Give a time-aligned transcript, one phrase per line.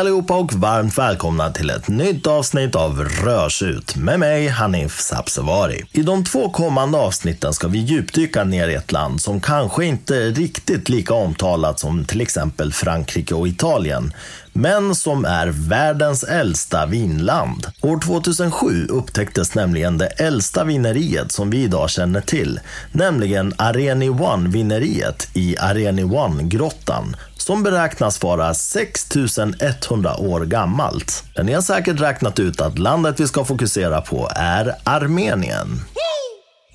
[0.00, 5.84] Hej allihopa och varmt välkomna till ett nytt avsnitt av Rörsut med mig Hanif Sabsevari.
[5.92, 10.16] I de två kommande avsnitten ska vi djupdyka ner i ett land som kanske inte
[10.16, 14.12] är riktigt lika omtalat som till exempel Frankrike och Italien
[14.52, 17.66] men som är världens äldsta vinland.
[17.80, 22.60] År 2007 upptäcktes nämligen det äldsta vineriet som vi idag känner till,
[22.92, 27.16] nämligen Areni One-vineriet i Areni One-grottan
[27.50, 31.24] som beräknas vara 6100 år gammalt.
[31.36, 35.80] Men ni har säkert räknat ut att landet vi ska fokusera på är Armenien.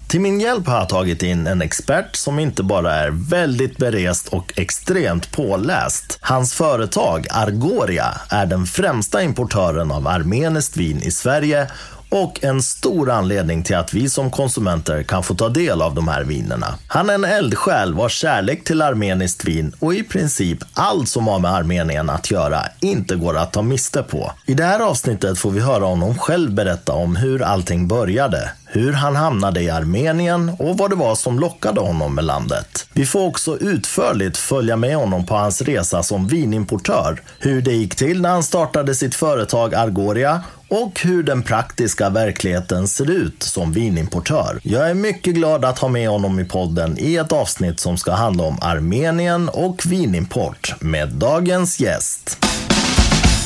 [0.08, 4.28] Till min hjälp har jag tagit in en expert som inte bara är väldigt berest
[4.28, 6.20] och extremt påläst.
[6.22, 11.68] Hans företag Argoria är den främsta importören av armeniskt vin i Sverige
[12.16, 16.08] och en stor anledning till att vi som konsumenter kan få ta del av de
[16.08, 16.76] här vinerna.
[16.88, 21.40] Han är en eldsjäl vars kärlek till armeniskt vin och i princip allt som har
[21.40, 24.32] med Armenien att göra inte går att ta miste på.
[24.46, 28.94] I det här avsnittet får vi höra honom själv berätta om hur allting började, hur
[28.94, 32.88] han hamnade i Armenien och vad det var som lockade honom med landet.
[32.94, 37.96] Vi får också utförligt följa med honom på hans resa som vinimportör, hur det gick
[37.96, 43.72] till när han startade sitt företag Argoria och hur den praktiska verkligheten ser ut som
[43.72, 44.60] vinimportör.
[44.64, 48.12] Jag är mycket glad att ha med honom i podden i ett avsnitt som ska
[48.12, 52.38] handla om Armenien och vinimport med dagens gäst.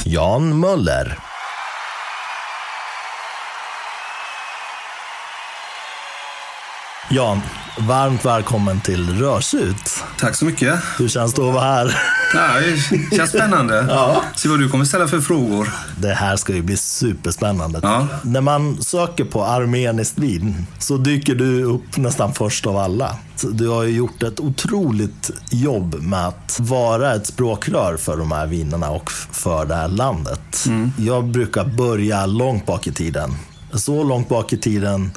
[0.06, 1.29] Jan Möller.
[7.12, 7.42] Jan,
[7.80, 10.04] varmt välkommen till Rörsut.
[10.20, 10.80] Tack så mycket.
[10.98, 11.98] Hur känns det att vara här?
[12.34, 13.86] Ja, det känns spännande.
[13.90, 14.24] ja.
[14.36, 15.70] Se vad du kommer ställa för frågor.
[15.98, 17.80] Det här ska ju bli superspännande.
[17.84, 18.08] Ja.
[18.24, 23.16] När man söker på armeniskt vin så dyker du upp nästan först av alla.
[23.52, 28.48] Du har ju gjort ett otroligt jobb med att vara ett språkrör för de här
[28.48, 30.66] vinerna och för det här landet.
[30.68, 30.92] Mm.
[30.98, 33.36] Jag brukar börja långt bak i tiden.
[33.74, 35.12] Så långt bak i tiden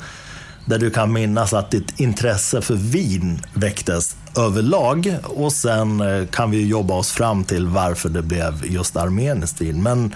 [0.65, 6.51] där du kan minnas att ditt intresse för vin väcktes överlag och sen eh, kan
[6.51, 9.83] vi jobba oss fram till varför det blev just armeniskt vin.
[9.83, 10.15] Men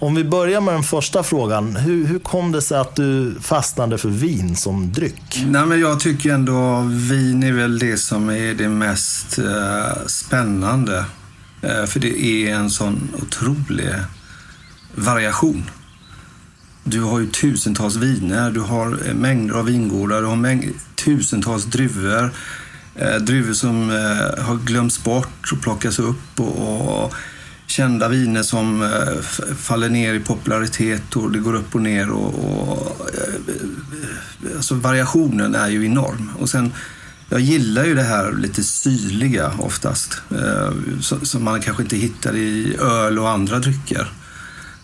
[0.00, 1.76] om vi börjar med den första frågan.
[1.76, 5.44] Hur, hur kom det sig att du fastnade för vin som dryck?
[5.46, 11.04] Nej, men jag tycker ändå vin är väl det som är det mest eh, spännande.
[11.62, 13.94] Eh, för det är en sån otrolig
[14.94, 15.70] variation.
[16.90, 21.64] Du har ju tusentals viner, du har eh, mängder av vingårdar, du har mäng- tusentals
[21.64, 22.30] druvor.
[22.94, 27.14] Eh, druvor som eh, har glömts bort och plockas upp och, och
[27.66, 29.22] kända viner som eh,
[29.56, 32.10] faller ner i popularitet och det går upp och ner.
[32.10, 36.30] Och, och eh, alltså variationen är ju enorm.
[36.38, 36.72] Och sen,
[37.28, 40.72] jag gillar ju det här lite syrliga oftast, eh,
[41.22, 44.12] som man kanske inte hittar i öl och andra drycker.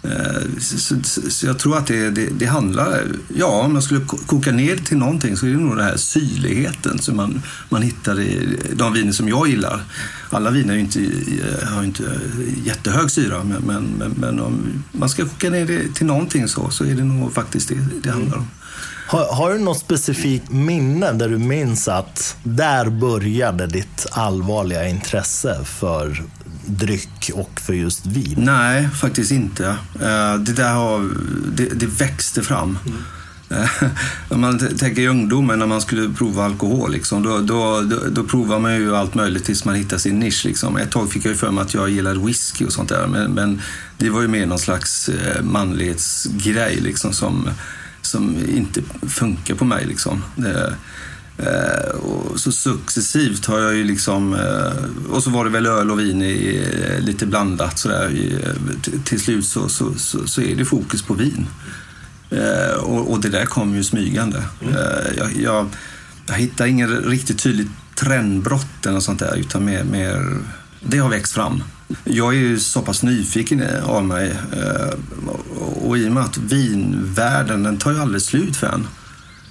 [0.04, 3.02] Eh, så, så, så, jag tror att det, det, det, handlar,
[3.36, 6.98] ja om jag skulle koka ner till någonting så är det nog den här syrligheten
[6.98, 9.80] som man, man hittar i de viner som jag gillar.
[10.30, 11.00] Alla viner inte,
[11.74, 12.02] har inte
[12.64, 16.70] jättehög syra men, men, men, men, om man ska koka ner det till någonting så,
[16.70, 18.48] så är det nog faktiskt det det handlar om.
[19.06, 25.64] Har, har, du något specifikt minne där du minns att där började ditt allvarliga intresse
[25.64, 26.22] för
[26.66, 28.34] dryck och för just vin?
[28.36, 29.66] Nej, faktiskt inte.
[29.94, 31.10] Eh, det där har,
[31.52, 32.78] det, det växte fram.
[32.86, 32.98] Mm.
[34.28, 38.24] Om man tänker i ungdomen när man skulle prova alkohol, liksom, då, då, då, då,
[38.24, 40.44] provar man ju allt möjligt tills man hittar sin nisch.
[40.44, 40.76] Liksom.
[40.76, 43.32] Ett tag fick jag ju för mig att jag gillade whisky och sånt där, men,
[43.32, 43.62] men
[43.98, 47.50] det var ju mer någon slags eh, manlighetsgrej liksom, som,
[48.02, 49.86] som inte funkar på mig.
[49.86, 50.22] Liksom.
[50.36, 50.74] Det,
[52.34, 56.00] och så successivt har jag ju liksom, eh, och så var det väl öl och
[56.00, 58.30] vin i, eh, lite blandat sådär.
[59.04, 61.46] Till slut så, så, så, så, är det fokus på vin.
[62.80, 64.42] Och, och det där kom ju smygande.
[64.62, 64.74] Mm.
[65.16, 65.66] Jag, jag,
[66.26, 70.38] jag hittar ingen riktigt tydligt trendbrott eller sånt där, utan mer, mer,
[70.80, 71.62] det har växt fram.
[72.04, 74.36] Jag är ju så pass nyfiken av mig
[75.82, 78.86] och i och med att vinvärlden, den tar ju aldrig slut för en.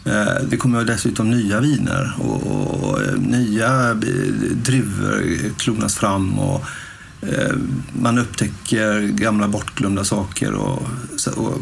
[0.06, 3.96] Eh, det kommer dessutom nya viner och, eh, nya eh,
[4.56, 6.66] druvor klonas fram och
[7.22, 7.56] eh,
[7.94, 10.82] man upptäcker gamla bortglömda saker och,
[11.36, 11.58] och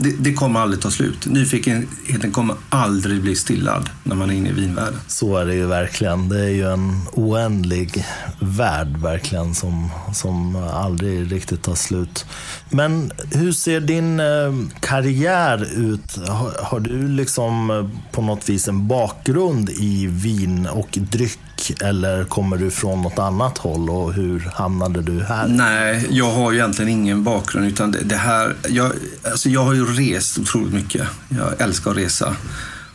[0.00, 1.26] det, det, kommer aldrig ta slut.
[1.26, 5.00] Nyfikenheten kommer aldrig bli stillad när man är inne i vinvärlden.
[5.06, 6.28] Så är det ju verkligen.
[6.28, 8.04] Det är ju en oändlig
[8.40, 12.26] värld verkligen som, som aldrig riktigt tar slut.
[12.70, 16.16] Men hur ser din eh, karriär ut?
[16.28, 21.38] Har, har, du liksom eh, på något vis en bakgrund i vin och dryck
[21.80, 25.48] eller kommer du från något annat håll och hur hamnade du här?
[25.48, 28.92] Nej, jag har ju egentligen ingen bakgrund utan det, det här, jag,
[29.30, 31.08] alltså jag har ju rest otroligt mycket.
[31.28, 32.36] Jag älskar att resa.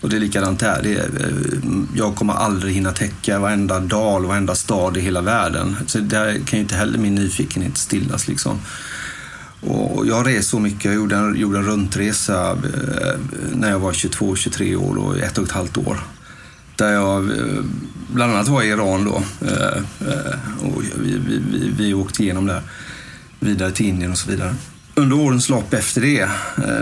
[0.02, 0.80] Och det är likadant där.
[0.84, 5.76] Det är, eh, jag kommer aldrig hinna täcka varenda dal, varenda stad i hela världen.
[5.88, 8.28] Så där kan ju inte heller min nyfikenhet stillas.
[8.28, 8.60] Liksom.
[9.68, 10.86] Och jag har rest så mycket.
[10.86, 13.19] Jag gjorde en, gjorde en runtresa eh,
[13.54, 16.00] när jag var 22-23 år då, ett och ett halvt år.
[16.75, 17.63] Där jag eh,
[18.13, 19.24] bland annat var i Iran då.
[19.48, 19.81] Eh,
[20.62, 22.62] och vi, vi, vi, vi åkte igenom där
[23.39, 24.56] vidare till Indien och så vidare.
[24.95, 26.30] Under årens lopp efter det,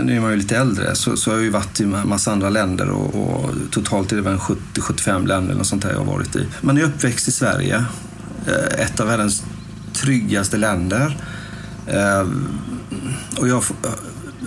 [0.02, 2.32] nu är man ju lite äldre, så, så har jag ju varit i en massa
[2.32, 6.04] andra länder och, och totalt är det väl 70-75 länder och sånt där jag har
[6.04, 6.46] varit i.
[6.60, 7.84] Man är uppväxt i Sverige,
[8.78, 9.42] ett av världens
[9.92, 11.16] tryggaste länder.
[11.86, 12.48] Ehm,
[13.38, 13.64] och jag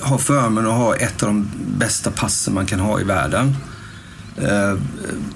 [0.02, 3.56] har förmånen att ha ett av de bästa passen man kan ha i världen.
[4.38, 4.78] Eh,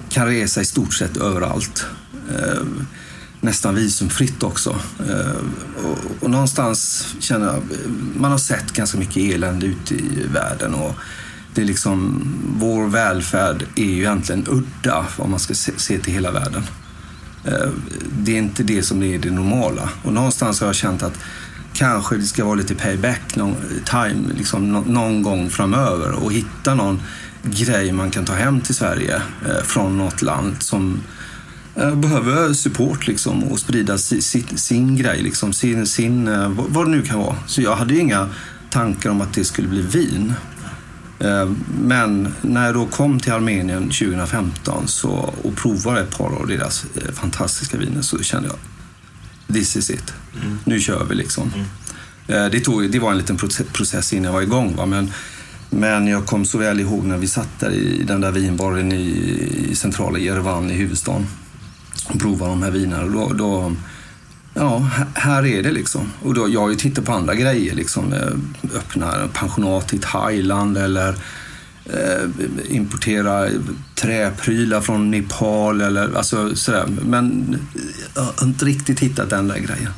[0.08, 1.86] kan resa i stort sett överallt.
[2.30, 2.62] Eh,
[3.40, 4.80] nästan visumfritt också.
[5.08, 7.62] Eh, och, och någonstans känner jag,
[8.16, 10.74] man har sett ganska mycket elände ute i världen.
[10.74, 10.94] Och
[11.54, 12.22] det är liksom,
[12.58, 16.62] vår välfärd är ju egentligen udda om man ska se, se till hela världen.
[17.44, 17.82] Ehm,
[18.12, 19.88] det är inte det som är det normala.
[20.02, 21.18] Och någonstans har jag känt att
[21.72, 27.02] kanske det ska vara lite payback någon, time, liksom, någon gång framöver och hitta någon
[27.42, 31.00] grej man kan ta hem till Sverige eh, från något land som
[31.74, 36.86] eh, behöver support liksom, och sprida si, si, sin grej, liksom, sin, sin, eh, vad
[36.86, 37.36] det nu kan vara.
[37.46, 38.28] Så jag hade ju inga
[38.70, 40.34] tankar om att det skulle bli vin.
[41.18, 41.50] Eh,
[41.80, 46.84] men när jag då kom till Armenien 2015 så, och provade ett par av deras
[46.84, 48.56] eh, fantastiska viner så kände jag
[49.52, 50.12] this is it.
[50.42, 50.58] Mm.
[50.64, 51.52] Nu kör vi liksom.
[51.54, 52.50] Mm.
[52.50, 53.36] Det, tog, det var en liten
[53.72, 54.76] process innan jag var igång.
[54.76, 54.86] Va?
[54.86, 55.12] Men,
[55.70, 59.66] men jag kom så väl ihåg när vi satt där i den där vinbaren i,
[59.70, 61.26] i centrala Jerevan i huvudstaden
[62.06, 63.06] och provade de här vinerna.
[63.06, 63.72] Då, då,
[64.54, 66.12] ja, här är det liksom.
[66.22, 70.78] Och då, jag har ju tittat på andra grejer, liksom, eh, öppna pensionat i Thailand
[70.78, 71.14] eller eh,
[71.84, 72.28] Eh,
[72.68, 73.48] importera
[73.94, 76.86] träprylar från Nepal eller alltså sådär.
[77.02, 77.56] Men
[78.14, 79.92] jag har inte riktigt hittat den där grejen.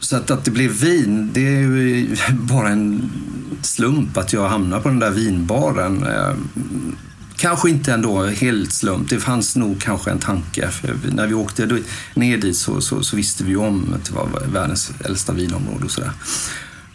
[0.00, 3.10] Så att, att det blev vin, det är ju bara en
[3.62, 6.06] slump att jag hamnade på den där vinbaren.
[6.06, 6.34] Eh,
[7.36, 9.08] kanske inte ändå helt slump.
[9.08, 10.68] Det fanns nog kanske en tanke.
[10.68, 11.82] För när vi åkte
[12.14, 15.90] ner dit så, så, så visste vi om att det var världens äldsta vinområde och
[15.90, 16.10] sådär.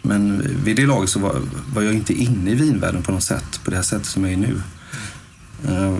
[0.02, 1.40] Men vid det laget så var,
[1.74, 4.32] var, jag inte inne i vinvärlden på något sätt, på det här sättet som jag
[4.32, 4.62] är nu.
[5.68, 5.98] Eh,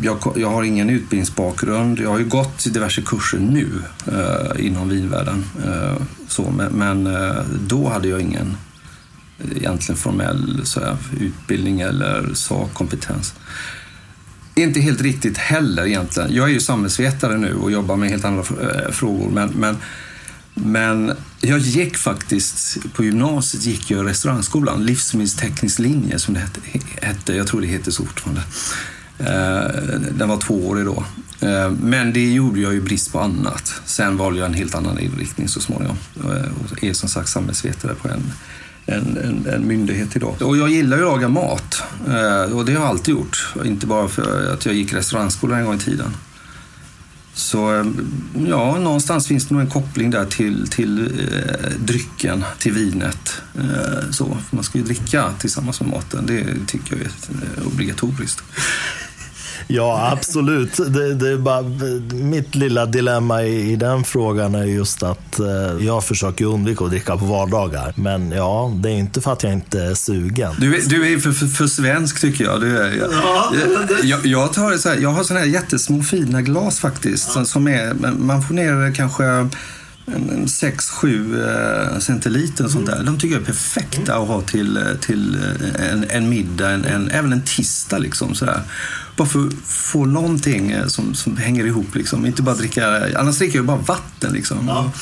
[0.00, 1.98] jag, jag, har ingen utbildningsbakgrund.
[1.98, 3.68] Jag har ju gått diverse kurser nu
[4.06, 5.44] eh, inom vinvärlden.
[5.66, 7.08] Eh, så, men, men
[7.68, 8.56] då hade jag ingen
[9.56, 10.80] egentligen formell så
[11.20, 13.34] utbildning eller sakkompetens.
[14.54, 16.34] Inte helt riktigt heller egentligen.
[16.34, 18.42] Jag är ju samhällsvetare nu och jobbar med helt andra
[18.92, 19.30] frågor.
[19.30, 19.76] Men, men
[20.54, 26.40] men jag gick faktiskt, på gymnasiet gick jag restaurangskolan, livsmedelsteknisk linje som det
[27.00, 27.34] hette.
[27.34, 28.42] Jag tror det heter så fortfarande.
[29.18, 31.04] Eh, den var tvåårig då.
[31.40, 33.74] Eh, men det gjorde jag ju brist på annat.
[33.84, 35.96] Sen valde jag en helt annan inriktning så småningom.
[36.24, 38.32] Eh, och är som sagt samhällsvetare på en,
[38.86, 40.42] en, en, en myndighet idag.
[40.42, 41.82] Och jag gillar ju att laga mat.
[42.52, 43.54] Och det har jag alltid gjort.
[43.64, 46.16] Inte bara för att jag gick restaurangskolan en gång i tiden.
[47.34, 47.86] Så eh,
[48.48, 53.42] ja, någonstans finns det nog en koppling där till, till eh, drycken, till vinet.
[53.54, 58.42] Eh, så, man ska ju dricka tillsammans med maten, det tycker jag är eh, obligatoriskt.
[59.66, 60.76] Ja, absolut.
[60.76, 61.62] Det, det, är bara,
[62.12, 66.90] mitt lilla dilemma i, i, den frågan är just att eh, jag försöker undvika att
[66.90, 67.92] dricka på vardagar.
[67.96, 70.54] Men ja, det är inte för att jag inte är sugen.
[70.58, 72.60] Du, du är för, för, för svensk tycker jag.
[72.60, 73.10] Du är, jag,
[74.02, 77.30] jag, jag, tar så här, jag har såna här jättesmå fina glas faktiskt.
[77.34, 77.44] Ja.
[77.44, 79.48] Som är, man får ner kanske
[80.06, 83.02] 6-7 eh, centiliter sånt där.
[83.04, 86.84] De tycker jag är perfekta att ha till, eh, till eh, en, en middag, en,
[86.84, 87.98] en, även en tisdag.
[87.98, 88.60] Liksom, sådär.
[89.16, 91.94] Bara för att få någonting som, som hänger ihop.
[91.94, 92.26] Liksom.
[92.26, 94.32] Inte bara dricka, annars dricker jag bara vatten.
[94.32, 94.68] Liksom.
[94.68, 94.92] Ja.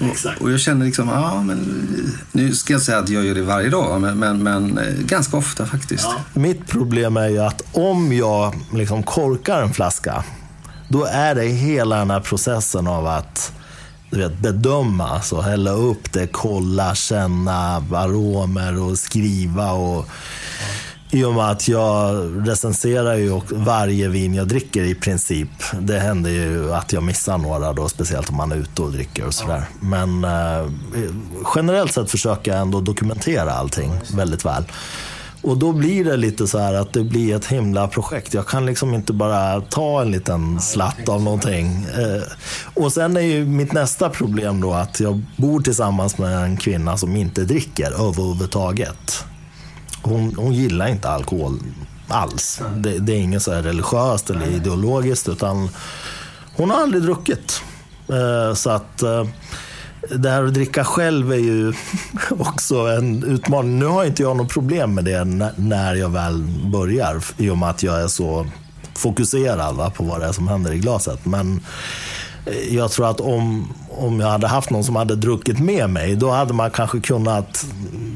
[0.00, 1.88] Och, och, jag känner liksom, ja men
[2.32, 5.66] nu ska jag säga att jag gör det varje dag, men, men, men ganska ofta
[5.66, 6.04] faktiskt.
[6.04, 6.40] Ja.
[6.40, 10.24] Mitt problem är ju att om jag liksom korkar en flaska,
[10.88, 13.52] då är det hela den här processen av att
[14.12, 15.20] du vet, bedöma.
[15.22, 19.72] Så hälla upp det, kolla, känna aromer och skriva.
[19.72, 20.06] Och,
[21.10, 25.48] I och med att jag recenserar ju varje vin jag dricker i princip.
[25.80, 29.26] Det händer ju att jag missar några då, speciellt om man är ute och dricker
[29.26, 29.64] och sådär.
[29.80, 30.70] Men eh,
[31.56, 34.64] generellt sett försöker jag ändå dokumentera allting väldigt väl.
[35.42, 38.34] Och då blir det lite så här att det blir ett himla projekt.
[38.34, 41.86] Jag kan liksom inte bara ta en liten slatt av någonting.
[41.98, 42.22] Eh,
[42.74, 46.96] och sen är ju mitt nästa problem då att jag bor tillsammans med en kvinna
[46.96, 49.24] som inte dricker överhuvudtaget.
[50.02, 51.58] Hon, hon gillar inte alkohol
[52.08, 52.60] alls.
[52.76, 55.68] Det, det är inget så här religiöst eller ideologiskt utan
[56.56, 57.62] hon har aldrig druckit.
[58.08, 59.24] Eh, så att eh,
[60.08, 61.72] det här att dricka själv är ju
[62.30, 63.78] också en utmaning.
[63.78, 65.24] Nu har inte jag något problem med det
[65.56, 68.46] när jag väl börjar i och med att jag är så
[68.94, 71.26] fokuserad va, på vad det är som händer i glaset.
[71.26, 71.60] Men
[72.46, 76.16] eh, jag tror att om, om jag hade haft någon som hade druckit med mig,
[76.16, 77.66] då hade man kanske kunnat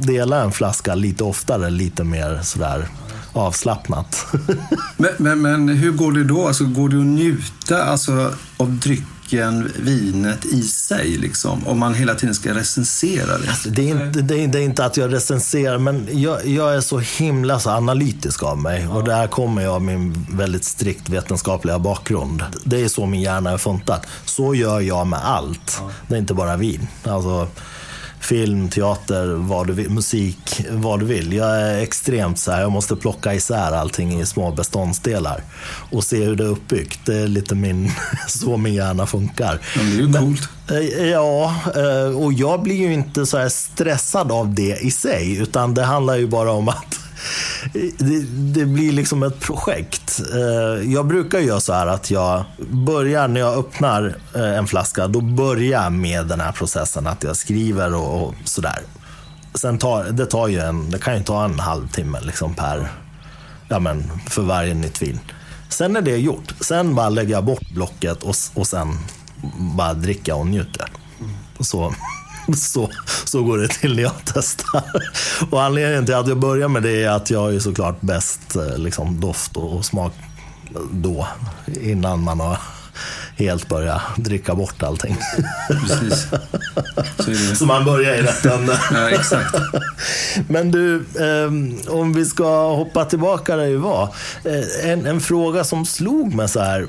[0.00, 2.88] dela en flaska lite oftare, lite mer sådär
[3.32, 4.26] avslappnat.
[4.96, 6.46] men, men, men, hur går det då?
[6.46, 8.80] Alltså, går det att njuta alltså, av
[9.30, 11.16] drycken, vinet i sig?
[11.16, 13.48] Liksom, om man hela tiden ska recensera det?
[13.48, 16.74] Alltså, det, är inte, det, är, det, är, inte att jag recenserar, men jag, jag
[16.74, 18.82] är så himla så analytisk av mig.
[18.82, 18.96] Ja.
[18.96, 22.42] Och där kommer jag av min väldigt strikt vetenskapliga bakgrund.
[22.64, 24.00] Det är så min hjärna är funtad.
[24.24, 25.78] Så gör jag med allt.
[25.80, 25.90] Ja.
[26.08, 26.88] Det är inte bara vin.
[27.04, 27.48] Alltså,
[28.20, 31.32] film, teater, vad du vill, musik, vad du vill.
[31.32, 35.40] Jag är extremt så här, jag måste plocka isär allting i små beståndsdelar
[35.90, 37.00] och se hur det är uppbyggt.
[37.06, 37.90] Det är lite min,
[38.28, 39.60] så min hjärna funkar.
[39.76, 40.48] Men det är ju coolt.
[40.70, 45.74] Eh, ja, eh, och jag blir ju inte så stressad av det i sig, utan
[45.74, 47.05] det handlar ju bara om att
[47.98, 48.20] det,
[48.54, 50.20] det, blir liksom ett projekt.
[50.34, 55.06] Eh, jag brukar göra så här att jag börjar, när jag öppnar eh, en flaska,
[55.06, 58.80] då börjar jag med den här processen att jag skriver och, och sådär.
[59.54, 62.92] Sen tar, det, tar ju en, det kan ju ta en halvtimme liksom per,
[63.68, 65.20] ja men, för varje nytt vin.
[65.68, 66.54] Sen är det gjort.
[66.60, 68.98] Sen bara lägger jag bort blocket och, och sen
[69.76, 70.86] bara dricka och njuta.
[71.60, 71.94] Så
[72.56, 72.90] så,
[73.28, 74.82] så går det till när jag testar.
[75.50, 78.78] Och anledningen till att jag börjar med det är att jag är såklart bäst eh,
[78.78, 80.12] liksom, doft och smak
[80.90, 81.26] då,
[81.66, 82.58] innan man har
[83.36, 85.16] helt börjat dricka bort allting.
[85.68, 86.26] Precis.
[87.16, 88.80] Så, så man börjar i rätt ände.
[88.92, 89.56] Ja, exakt.
[90.48, 94.14] Men du, eh, om vi ska hoppa tillbaka där vi var.
[94.44, 96.86] Eh, en, en fråga som slog mig så här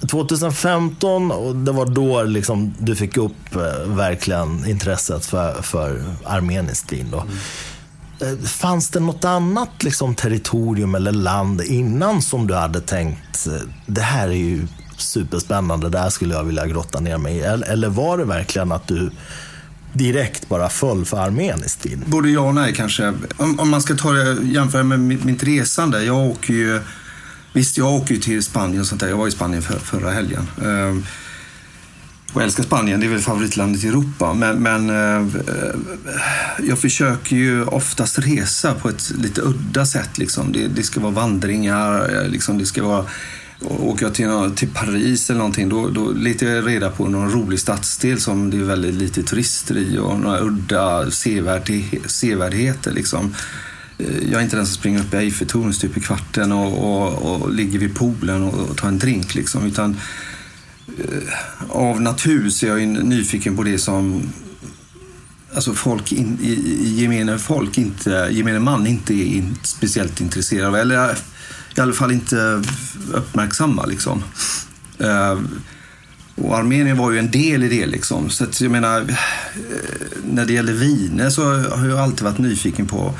[0.00, 6.92] 2015, och det var då liksom du fick upp eh, verkligen intresset för, för armeniskt
[6.92, 7.06] vin.
[7.10, 7.20] Då.
[7.20, 8.46] Mm.
[8.46, 13.52] Fanns det något annat liksom, territorium eller land innan som du hade tänkt, eh,
[13.86, 17.40] det här är ju superspännande, det här skulle jag vilja grotta ner mig i?
[17.40, 19.10] Eller, eller var det verkligen att du
[19.92, 22.04] direkt bara föll för armeniskt vin?
[22.06, 23.12] Både ja och nej kanske.
[23.36, 26.04] Om, om man ska ta det, jämföra med mitt, mitt resande.
[26.04, 26.80] Jag åker ju
[27.56, 29.08] Visst, jag åker ju till Spanien och sånt där.
[29.08, 30.46] Jag var i Spanien för, förra helgen.
[30.64, 30.98] Uh,
[32.32, 34.34] och älskar Spanien, det är väl favoritlandet i Europa.
[34.34, 35.26] Men, men eh,
[36.68, 40.18] jag försöker ju oftast resa på ett lite udda sätt.
[40.18, 40.52] Liksom.
[40.52, 43.04] Det, det ska vara vandringar, eh, liksom, det ska vara
[43.60, 47.60] Åker jag till, till Paris eller någonting då, då letar jag reda på någon rolig
[47.60, 52.92] stadsdel som det är väldigt lite turister i och några udda sevärdheter.
[52.92, 53.34] Liksom.
[53.98, 57.42] Eh, jag är inte den som springer upp i Eiffeltornet stup i kvarten och, och,
[57.42, 59.34] och, ligger vid poolen och, och tar en drink.
[59.34, 59.66] Liksom.
[59.66, 59.96] Utan,
[60.98, 64.22] eh, av natur så är jag nyfiken på det som
[65.54, 70.66] alltså folk in, i, i gemene folk, inte, gemene man, inte är in, speciellt intresserad
[70.66, 70.76] av.
[70.76, 71.16] Eller eh,
[71.76, 72.62] i alla fall inte
[73.12, 73.86] uppmärksamma.
[73.86, 74.22] Liksom.
[74.98, 75.40] Eh,
[76.34, 77.86] och Armenien var ju en del i det.
[77.86, 78.30] Liksom.
[78.30, 79.16] Så att, jag menar,
[80.24, 83.14] när det gäller viner så har jag alltid varit nyfiken på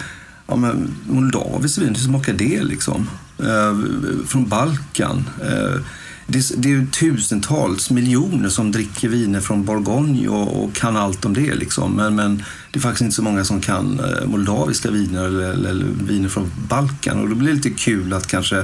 [0.47, 3.11] ja, men moldaviskt vin, hur smakar det liksom?
[3.39, 3.79] Eh,
[4.27, 5.25] från Balkan.
[5.43, 5.81] Eh,
[6.27, 11.35] det, det, är tusentals miljoner som dricker viner från Bourgogne och, och, kan allt om
[11.35, 11.55] det.
[11.55, 11.93] Liksom.
[11.93, 15.71] Men, men det är faktiskt inte så många som kan eh, moldaviska viner eller, eller,
[15.71, 17.21] eller, viner från Balkan.
[17.21, 18.59] Och då blir det lite kul att kanske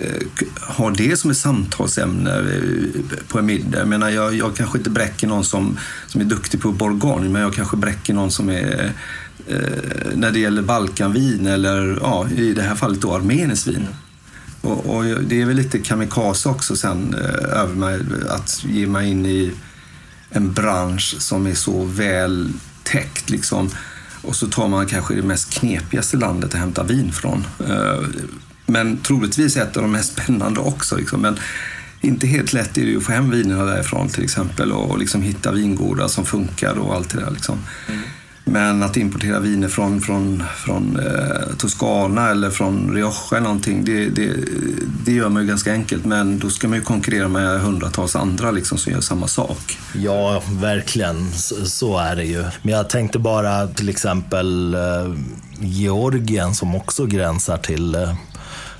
[0.00, 0.22] eh,
[0.60, 3.78] har ha det som ett samtalsämne eh, på en middag.
[3.78, 7.42] Jag, menar, jag, jag kanske inte bräcker någon som, som är duktig på Bourgogne, men
[7.42, 8.92] jag kanske bräcker någon som är
[9.48, 13.86] Eh, när det gäller Balkanvin eller ja, i det här fallet då armeniskt vin.
[14.60, 19.10] Och, och, det är väl lite kamikaze också sen eh, över mig att ge mig
[19.10, 19.52] in i
[20.30, 22.50] en bransch som är så väl
[22.82, 23.70] täckt liksom.
[24.22, 27.46] Och så tar man kanske det mest knepigaste landet att hämta vin från.
[27.68, 28.02] Eh,
[28.66, 30.96] men troligtvis ett av de mest spännande också.
[30.96, 31.20] Liksom.
[31.20, 31.38] Men
[32.00, 35.22] inte helt lätt är det att få hem vinerna därifrån till exempel och, och liksom
[35.22, 37.30] hitta vingårdar som funkar och allt det där.
[37.30, 37.58] Liksom.
[37.88, 38.02] Mm.
[38.44, 44.08] Men att importera viner från, från, från eh, Toscana eller från Rioja eller någonting, det,
[44.08, 44.32] det,
[45.04, 46.04] det gör man ju ganska enkelt.
[46.04, 49.78] Men då ska man ju konkurrera med hundratals andra liksom, som gör samma sak.
[49.94, 51.32] Ja, verkligen.
[51.32, 52.44] Så, så är det ju.
[52.62, 55.14] Men jag tänkte bara till exempel eh,
[55.60, 58.14] Georgien som också gränsar till eh,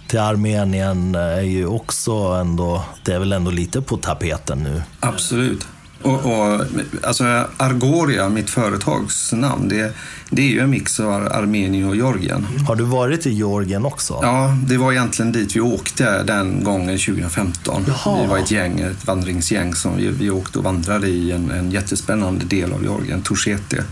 [0.06, 4.82] till Armenien är ju också ändå, det är väl ändå lite på tapeten nu.
[5.00, 5.66] Absolut.
[6.02, 6.60] Och, och,
[7.02, 7.24] alltså
[7.56, 9.94] Argoria, mitt företagsnamn, det,
[10.30, 12.46] det är ju en mix av Armenien och Georgien.
[12.68, 14.18] Har du varit i Georgien också?
[14.22, 17.84] Ja, det var egentligen dit vi åkte den gången 2015.
[17.86, 18.22] Jaha.
[18.22, 21.70] Vi var ett gäng, ett vandringsgäng som vi, vi åkte och vandrade i en, en
[21.70, 23.84] jättespännande del av Georgien, Tushete.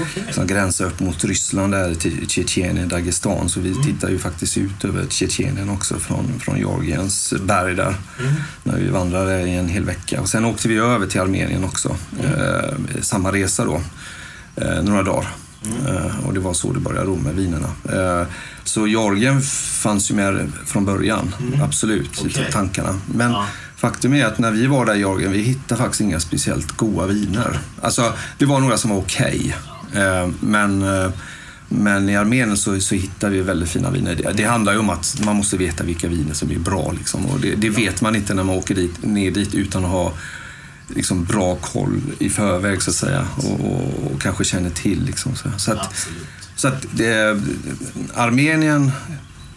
[0.00, 0.32] Okay.
[0.32, 3.48] Som gränsar upp mot Ryssland där till Tjetjenien, Dagestan.
[3.48, 3.82] Så vi mm.
[3.82, 7.94] tittar ju faktiskt ut över Tjetjenien också från, från Georgiens berg där.
[8.20, 8.32] Mm.
[8.62, 10.20] När vi vandrade i en hel vecka.
[10.20, 11.96] Och sen åkte vi över till Armenien också.
[12.20, 12.32] Mm.
[12.32, 13.80] Eh, samma resa då,
[14.56, 15.28] eh, några dagar.
[15.64, 16.20] Mm.
[16.26, 17.68] Och det var så det började ro med vinerna.
[17.92, 18.26] Eh,
[18.64, 19.42] så Georgien
[19.82, 21.62] fanns ju med från början, mm.
[21.62, 22.48] absolut, okay.
[22.48, 23.00] i tankarna.
[23.14, 23.46] Men ja.
[23.76, 27.06] faktum är att när vi var där i Georgien, vi hittade faktiskt inga speciellt goda
[27.06, 27.58] viner.
[27.82, 29.56] Alltså, det var några som var okej.
[29.90, 30.02] Okay.
[30.02, 30.84] Eh, men
[31.68, 34.14] men i Armenien så, så hittar vi väldigt fina viner.
[34.14, 36.92] Det, det, handlar ju om att man måste veta vilka viner som är bra.
[36.98, 37.26] Liksom.
[37.26, 40.12] Och det, det vet man inte när man åker dit, ner dit utan att ha
[40.88, 45.04] liksom bra koll i förväg så att säga och, och, och kanske känner till.
[45.04, 46.08] Liksom, så, så att,
[46.56, 47.40] så att det,
[48.14, 48.92] Armenien,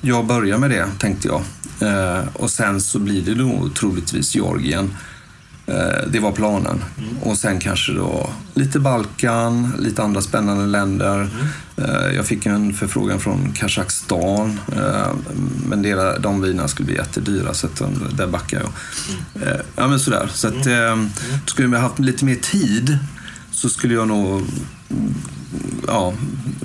[0.01, 1.41] jag börjar med det tänkte jag.
[1.79, 4.95] Eh, och sen så blir det nog troligtvis Georgien.
[5.67, 6.83] Eh, det var planen.
[6.97, 7.17] Mm.
[7.17, 11.15] Och sen kanske då lite Balkan, lite andra spännande länder.
[11.15, 12.15] Mm.
[12.15, 14.59] Jag fick en förfrågan från Kazakstan.
[14.75, 15.11] Eh,
[15.69, 15.81] men
[16.21, 17.81] de vinerna skulle bli jättedyra så att
[18.17, 18.69] där backar jag.
[19.43, 19.65] Mm.
[19.75, 20.29] Ja men sådär.
[20.33, 21.09] Så att, mm.
[21.45, 22.97] skulle jag haft lite mer tid
[23.51, 24.41] så skulle jag nog
[25.87, 26.13] ja,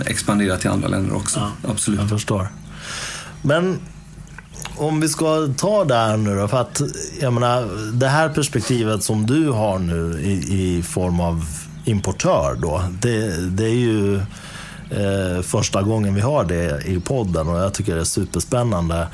[0.06, 1.40] expandera till andra länder också.
[1.40, 2.00] Ja, Absolut.
[2.00, 2.48] Jag förstår.
[3.42, 3.78] Men
[4.76, 6.80] om vi ska ta det här nu då, för att
[7.20, 10.32] jag menar, det här perspektivet som du har nu i,
[10.78, 11.44] i form av
[11.84, 14.16] importör då, det, det är ju
[14.90, 19.06] eh, första gången vi har det i podden och jag tycker det är superspännande.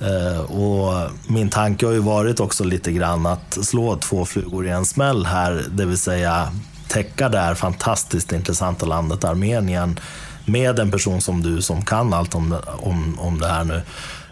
[0.00, 4.70] Eh, och min tanke har ju varit också lite grann att slå två flugor i
[4.70, 6.52] en smäll här, det vill säga
[6.88, 10.00] täcka det här fantastiskt intressanta landet Armenien
[10.44, 13.82] med en person som du som kan allt om, om, om det här nu.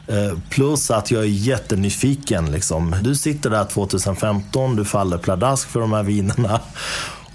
[0.07, 2.53] Eh, plus att jag är jättenyfiken.
[2.53, 2.97] Liksom.
[3.03, 6.61] Du sitter där 2015, du faller pladask för de här vinerna.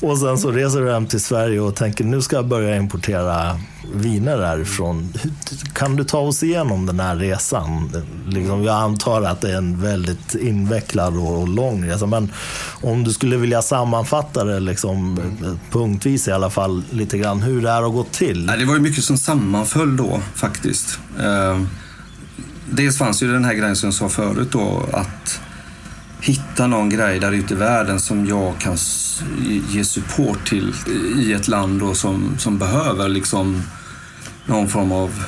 [0.01, 3.59] Och sen så reser du hem till Sverige och tänker nu ska jag börja importera
[3.93, 5.13] viner därifrån.
[5.73, 7.91] Kan du ta oss igenom den här resan?
[8.27, 12.05] Liksom, jag antar att det är en väldigt invecklad och lång resa.
[12.05, 12.31] Men
[12.81, 15.19] om du skulle vilja sammanfatta det liksom,
[15.71, 18.45] punktvis i alla fall lite grann hur det här har gått till.
[18.45, 20.99] Det var ju mycket som sammanföll då faktiskt.
[21.19, 21.59] Eh,
[22.71, 25.41] Dels fanns ju den här grejen som jag sa förut då att
[26.21, 28.77] hitta någon grej där ute i världen som jag kan
[29.69, 30.73] ge support till
[31.17, 33.63] i ett land då som, som behöver liksom
[34.45, 35.23] någon form av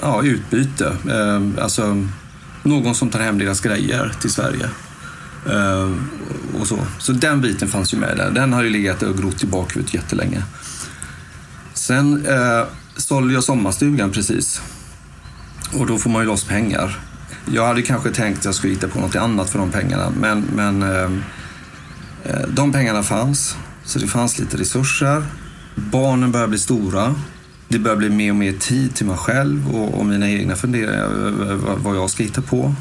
[0.00, 0.96] ja, utbyte.
[1.10, 2.06] Eh, alltså
[2.62, 4.68] någon som tar hem deras grejer till Sverige.
[5.50, 5.92] Eh,
[6.60, 6.78] och så.
[6.98, 8.30] så den biten fanns ju med där.
[8.30, 10.42] Den har ju legat och grott i bakhuvudet jättelänge.
[11.74, 12.64] Sen eh,
[12.96, 14.62] sålde jag sommarstugan precis
[15.72, 16.98] och då får man ju loss pengar.
[17.52, 20.44] Jag hade kanske tänkt att jag skulle hitta på något annat för de pengarna, men,
[20.54, 21.22] men ehm,
[22.24, 23.56] eh, de pengarna fanns.
[23.84, 25.24] Så det fanns lite resurser.
[25.74, 27.14] Barnen började bli stora.
[27.68, 31.04] Det började bli mer och mer tid till mig själv och, och mina egna funderingar
[31.04, 32.74] över vad jag ska hitta på.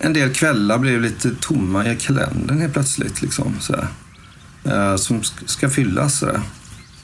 [0.00, 3.22] En del kvällar blev lite tomma i kalendern helt plötsligt.
[3.22, 3.86] Liksom, sådär.
[4.64, 6.18] Eh, som ska fyllas.
[6.18, 6.40] Sådär.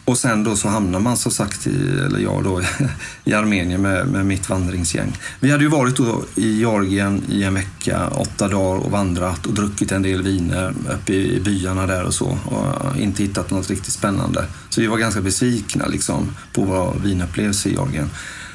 [0.09, 1.71] Och sen då så hamnar man som sagt i,
[2.07, 2.63] eller jag då,
[3.25, 5.13] i Armenien med, med mitt vandringsgäng.
[5.41, 9.55] Vi hade ju varit då i Georgien i en vecka, åtta dagar och vandrat och
[9.55, 13.71] druckit en del viner uppe i byarna där och så och eh, inte hittat något
[13.71, 14.45] riktigt spännande.
[14.71, 18.11] Så vi var ganska besvikna liksom på våra vinupplevelse i Georgien.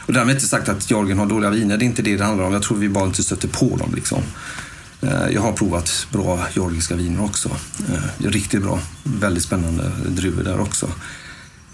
[0.05, 2.45] Och därmed inte sagt att Georgien har dåliga viner, det är inte det det handlar
[2.45, 2.53] om.
[2.53, 4.21] Jag tror vi bara inte stötte på dem liksom.
[5.01, 7.49] Eh, jag har provat bra georgiska viner också.
[7.93, 8.79] Eh, riktigt bra.
[9.03, 10.89] Väldigt spännande druvor där också.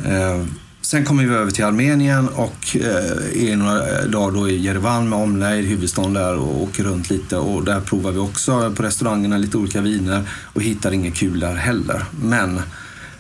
[0.06, 0.46] Eh,
[0.82, 5.20] sen kommer vi över till Armenien och eh, är några dagar då i Jerevan med
[5.20, 9.58] omnejd, huvudstaden där och åker runt lite och där provar vi också på restaurangerna lite
[9.58, 12.06] olika viner och hittar inget kul där heller.
[12.22, 12.58] Men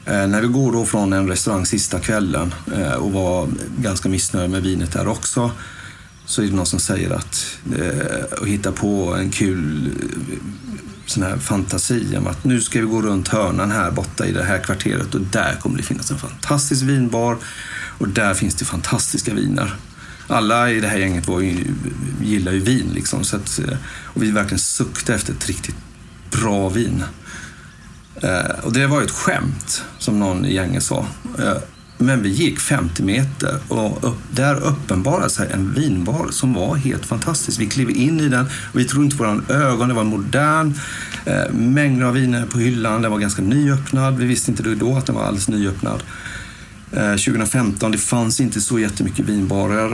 [0.06, 2.54] eh, när vi går då från en restaurang sista kvällen
[3.00, 5.52] och var ganska missnöjd med vinet där också
[6.26, 7.58] så är det någon som säger att
[8.42, 9.92] och hitta på en kul
[11.10, 14.44] sån här fantasi om att nu ska vi gå runt hörnan här borta i det
[14.44, 17.38] här kvarteret och där kommer det finnas en fantastisk vinbar
[17.98, 19.76] och där finns det fantastiska viner.
[20.28, 21.66] Alla i det här gänget var ju,
[22.24, 25.76] gillar ju vin liksom, så att, eh, och vi verkligen suktade efter ett riktigt
[26.32, 27.04] bra vin.
[28.16, 31.06] Eh, och det var ju ett skämt, som någon i gänget sa.
[31.40, 31.58] Eh,
[32.02, 37.06] men vi gick 50 meter och upp, där uppenbarade sig en vinbar som var helt
[37.06, 37.60] fantastisk.
[37.60, 39.88] Vi klev in i den och vi trodde inte våra ögon.
[39.88, 40.74] Det var modern,
[41.26, 43.02] eh, mängder av viner på hyllan.
[43.02, 44.18] Den var ganska nyöppnad.
[44.18, 46.04] Vi visste inte då att den var alldeles nyöppnad.
[46.92, 49.92] Eh, 2015, det fanns inte så jättemycket vinbarer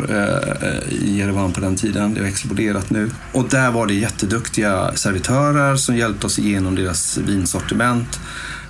[0.61, 2.13] eh, i Jerevan på den tiden.
[2.13, 3.09] Det har exploderat nu.
[3.31, 8.19] Och där var det jätteduktiga servitörer som hjälpte oss igenom deras vinsortiment.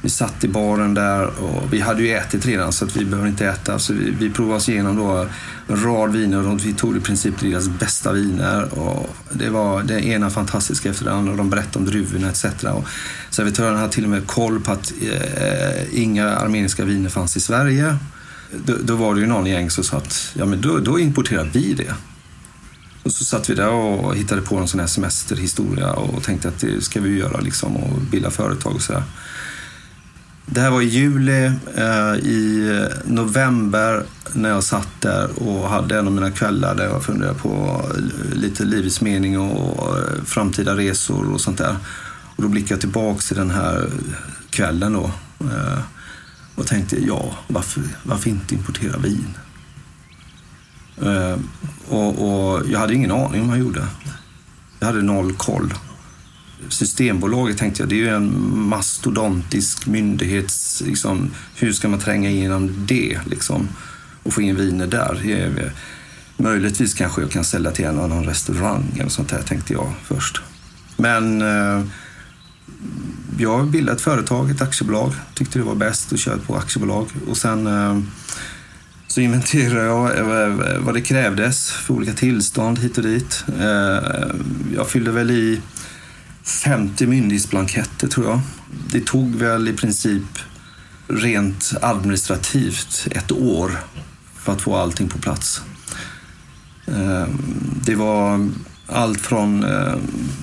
[0.06, 3.28] Vi satt i baren där och vi hade ju ätit redan så att vi behöver
[3.28, 3.80] inte äta.
[3.80, 5.28] Så vi, vi provade oss igenom då
[5.68, 8.80] en rad viner och vi tog i princip deras bästa viner.
[8.80, 12.46] Och det var det ena fantastiska efter det andra och de berättade om druvorna etc.
[12.64, 12.88] Och
[13.30, 17.98] servitören hade till och med koll på att eh, inga armeniska viner fanns i Sverige.
[18.66, 21.50] Då, då, var det ju någon gäng som sa att ja, men då, då importerar
[21.54, 21.94] vi det.
[23.04, 26.60] Och så satt vi där och hittade på en sån här semesterhistoria och tänkte att
[26.60, 29.04] det ska vi göra liksom och bilda företag och sådär.
[30.46, 31.52] Det här var i juli.
[31.76, 34.04] Eh, I november
[34.34, 37.82] när jag satt där och hade en av mina kvällar där jag funderade på
[38.34, 41.76] lite livets mening och eh, framtida resor och sånt där.
[42.36, 43.90] Och då blickade jag tillbaka till den här
[44.50, 45.80] kvällen då eh,
[46.56, 49.38] och tänkte, ja, varför, varför inte importera vin?
[51.02, 51.38] Eh,
[51.88, 53.88] och, och jag hade ingen aning om vad jag gjorde.
[54.80, 55.74] Jag hade noll koll.
[56.70, 60.84] Systembolaget tänkte jag, det är ju en mastodontisk myndighets...
[60.86, 63.68] Liksom, hur ska man tränga igenom det liksom,
[64.24, 65.72] och få in viner där?
[66.38, 70.42] Möjligtvis kanske jag kan sälja till en annan restaurang eller sånt där, tänkte jag först.
[70.98, 71.84] Men eh,
[73.38, 75.14] jag bildade ett företag, ett aktiebolag.
[75.34, 77.08] Tyckte det var bäst att köra på aktiebolag.
[77.28, 78.00] Och sen eh,
[79.08, 83.44] så inventerade jag eh, vad det krävdes för olika tillstånd hit och dit.
[83.60, 83.98] Eh,
[84.76, 85.62] jag fyllde väl i
[86.46, 88.40] 50 myndighetsblanketter tror jag.
[88.92, 90.24] Det tog väl i princip
[91.08, 93.72] rent administrativt ett år
[94.36, 95.62] för att få allting på plats.
[96.88, 97.42] Ehm,
[97.86, 98.50] det var
[98.88, 99.96] allt från eh,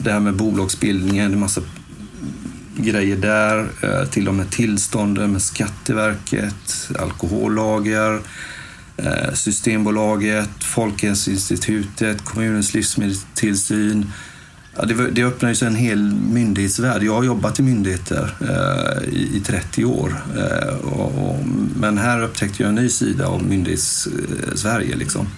[0.02, 1.60] det här med bolagsbildningen, en massa
[2.76, 8.20] grejer där, eh, till de här tillstånden med Skatteverket, alkohollager,
[8.96, 14.12] eh, Systembolaget, Folkhälsoinstitutet, kommunens livsmedelstillsyn,
[14.76, 17.02] Ja, det, det öppnar ju sig en hel myndighetsvärld.
[17.02, 20.24] Jag har jobbat i myndigheter eh, i, i, 30 år.
[20.36, 21.38] Eh, och, och,
[21.76, 24.96] men här upptäckte jag en ny sida av myndighets-Sverige.
[24.96, 25.28] Liksom.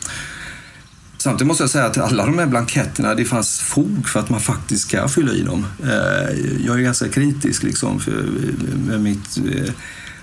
[1.19, 4.41] Samtidigt måste jag säga att alla de här blanketterna, det fanns fog för att man
[4.41, 5.67] faktiskt ska fylla i dem.
[5.83, 8.25] Eh, jag är ganska kritisk liksom, för,
[8.87, 9.73] med mitt eh,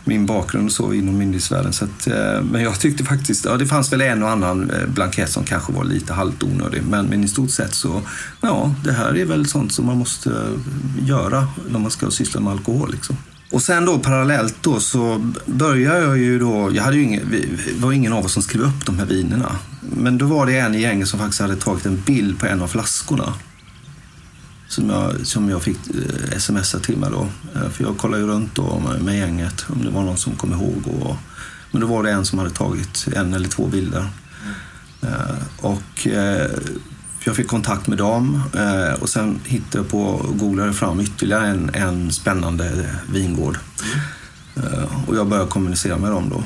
[0.04, 1.74] min bakgrund så inom myndighetsvärlden.
[1.74, 4.88] Så att, eh, men jag tyckte faktiskt, ja det fanns väl en och annan eh,
[4.88, 6.82] blankett som kanske var lite halvt onödig.
[6.90, 8.02] Men, men i stort sett så,
[8.42, 12.42] ja det här är väl sånt som man måste eh, göra när man ska syssla
[12.42, 12.92] med alkohol.
[12.92, 13.18] Liksom.
[13.52, 17.86] Och sen då parallellt då så började jag ju då, jag hade ju ingen, det
[17.86, 19.56] var ingen av oss som skrev upp de här vinerna.
[19.82, 22.62] Men då var det en i gänget som faktiskt hade tagit en bild på en
[22.62, 23.34] av flaskorna
[24.72, 25.78] som jag, som jag fick
[26.32, 27.28] eh, smsa till mig då.
[27.56, 30.52] Eh, för jag kollade ju runt då med, gänget om det var någon som kom
[30.52, 30.88] ihåg.
[30.88, 31.16] Och,
[31.72, 34.10] men då var det en som hade tagit en eller två bilder.
[35.02, 35.38] Mm.
[35.58, 36.08] Och
[37.24, 38.44] jag fick kontakt med dem
[39.02, 43.58] och sen hittade jag på och googlade fram ytterligare en, en spännande vingård.
[44.56, 44.86] Mm.
[45.08, 46.44] Och jag började kommunicera med dem då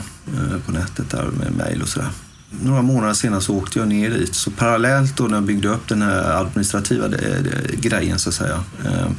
[0.66, 2.10] på nätet där med mejl och sådär
[2.50, 4.36] några månader senare så åkte jag ner dit.
[4.36, 8.36] Så parallellt då när jag byggde upp den här administrativa eh, eh, grejen så att
[8.36, 9.10] säga eh,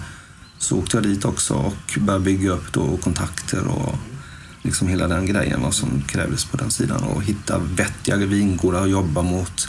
[0.59, 3.95] så åkte jag dit också och började bygga upp då kontakter och
[4.63, 8.91] liksom hela den grejen vad som krävdes på den sidan och hitta vettiga vingårdar att
[8.91, 9.69] jobba mot.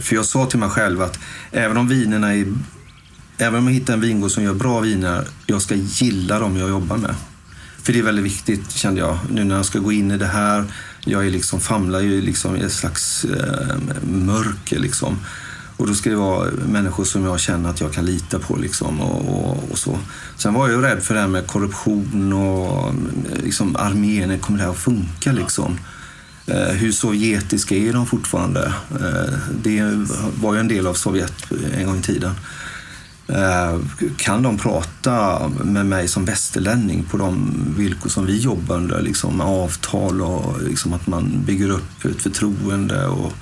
[0.00, 1.18] För jag sa till mig själv att
[1.50, 2.46] även om vinerna är
[3.40, 6.68] Även om jag hittar en vingård som gör bra viner, jag ska gilla dem jag
[6.68, 7.14] jobbar med.
[7.82, 10.26] För det är väldigt viktigt kände jag, nu när jag ska gå in i det
[10.26, 10.64] här
[11.10, 14.78] jag är liksom, famlar ju liksom i ett slags eh, mörker.
[14.78, 15.18] Liksom.
[15.76, 18.56] Och då ska det vara människor som jag känner att jag kan lita på.
[18.56, 19.98] Liksom, och, och, och så.
[20.36, 24.38] Sen var jag ju rädd för det här med korruption och eh, liksom, armén.
[24.38, 25.32] Kommer det här att funka?
[25.32, 25.78] Liksom?
[26.46, 28.72] Eh, hur sovjetiska är de fortfarande?
[28.90, 30.06] Eh, det
[30.40, 32.34] var ju en del av Sovjet en gång i tiden.
[33.28, 33.78] Eh,
[34.16, 39.02] kan de prata med mig som västerlänning på de villkor som vi jobbar under?
[39.02, 43.32] Liksom avtal och liksom att man bygger upp ett förtroende och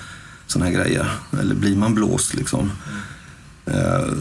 [0.47, 1.11] sådana här grejer.
[1.41, 2.71] Eller blir man blåst liksom?
[3.67, 4.13] Eh,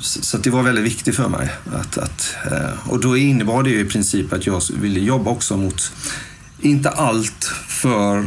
[0.00, 1.52] så det var väldigt viktigt för mig.
[1.74, 5.56] Att, att, eh, och då innebar det ju i princip att jag ville jobba också
[5.56, 5.92] mot,
[6.60, 8.24] inte allt för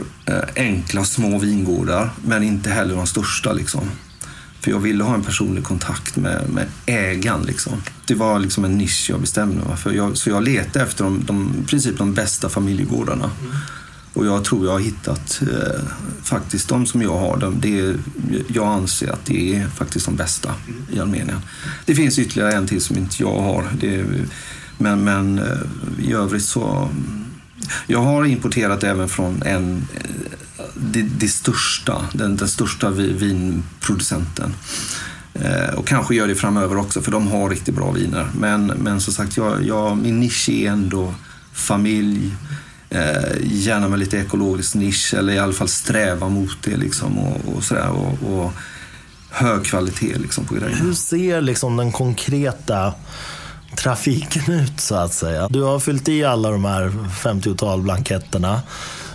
[0.56, 3.54] enkla små vingårdar, men inte heller de största.
[3.54, 3.82] Liksom.
[4.66, 7.42] För jag ville ha en personlig kontakt med, med ägaren.
[7.42, 7.74] Liksom.
[8.06, 9.92] Det var liksom en nisch jag bestämde mig för.
[9.94, 13.32] Jag, så jag letade efter de, de, i princip de bästa familjegårdarna.
[13.42, 13.56] Mm.
[14.14, 15.82] Och jag tror jag har hittat eh,
[16.24, 17.38] faktiskt de som jag har.
[17.38, 17.96] De, det, är,
[18.48, 20.86] jag anser att det är faktiskt de bästa mm.
[20.92, 21.42] i Armenien.
[21.86, 23.66] Det finns ytterligare en till som inte jag har.
[23.80, 24.06] Det,
[24.78, 26.90] men, men eh, i övrigt så...
[27.88, 34.54] Jag har importerat även från en eh, det, det största, den, den största vinproducenten.
[35.34, 38.28] Eh, och kanske gör det framöver också, för de har riktigt bra viner.
[38.34, 41.14] Men, men som sagt, jag, jag, min nisch är ändå
[41.54, 42.36] familj,
[42.90, 46.78] eh, gärna med lite ekologisk nisch, eller i alla fall sträva mot det.
[46.78, 48.54] Liksom, och, och, sådär, och, och
[49.30, 50.84] hög kvalitet liksom, på grejerna.
[50.84, 52.94] Hur ser liksom den konkreta
[53.76, 55.48] trafiken ut så att säga?
[55.48, 56.90] Du har fyllt i alla de här
[57.24, 58.62] 50-tal blanketterna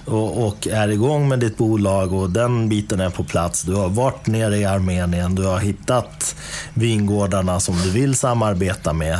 [0.04, 3.62] och, och, är igång med ditt bolag och den biten är på plats.
[3.62, 6.36] Du har varit nere i Armenien, du har hittat
[6.74, 9.18] vingårdarna som du vill samarbeta med.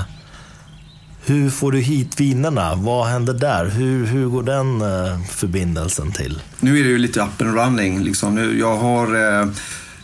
[1.25, 2.75] Hur får du hit vinerna?
[2.75, 3.67] Vad händer där?
[3.67, 6.43] Hur, hur går den eh, förbindelsen till?
[6.61, 8.03] Nu är det ju lite up and running.
[8.03, 8.35] Liksom.
[8.35, 9.49] Nu, jag, har, eh,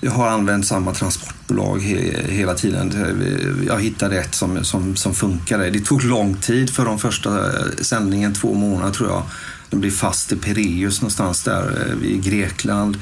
[0.01, 2.93] jag har använt samma transportbolag he, hela tiden.
[3.67, 5.71] Jag hittade ett som, som, som funkade.
[5.71, 9.23] Det tog lång tid för de första sändningen, två månader tror jag.
[9.71, 12.97] De blev fast i Pireus någonstans där eh, i Grekland.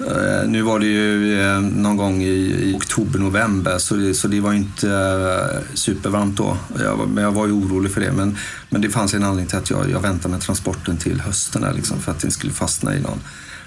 [0.00, 4.40] Eh, nu var det ju eh, någon gång i, oktober, november så det, så det
[4.40, 6.56] var inte supervarmt då.
[6.78, 8.12] Jag, men jag var ju orolig för det.
[8.12, 8.36] Men,
[8.70, 11.72] men det fanns en anledning till att jag, jag väntade med transporten till hösten där,
[11.72, 13.20] liksom, för att den skulle fastna i någon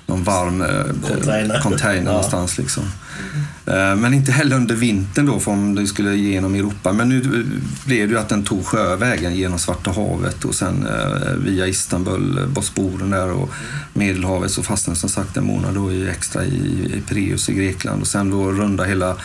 [0.10, 2.12] någon varm eh, container, container ja.
[2.12, 2.58] någonstans.
[2.58, 2.84] Liksom.
[2.84, 4.02] Mm.
[4.02, 6.94] Men inte heller under vintern då, för om det skulle genom Europa.
[6.94, 7.46] Men nu
[7.86, 12.48] blev det ju att den tog sjövägen genom Svarta havet och sen eh, via Istanbul,
[12.48, 13.50] Bosporen där och
[13.94, 16.58] Medelhavet så fastnade som sagt en månad då i extra i,
[16.96, 19.16] i Pireus i Grekland och sen då runda hela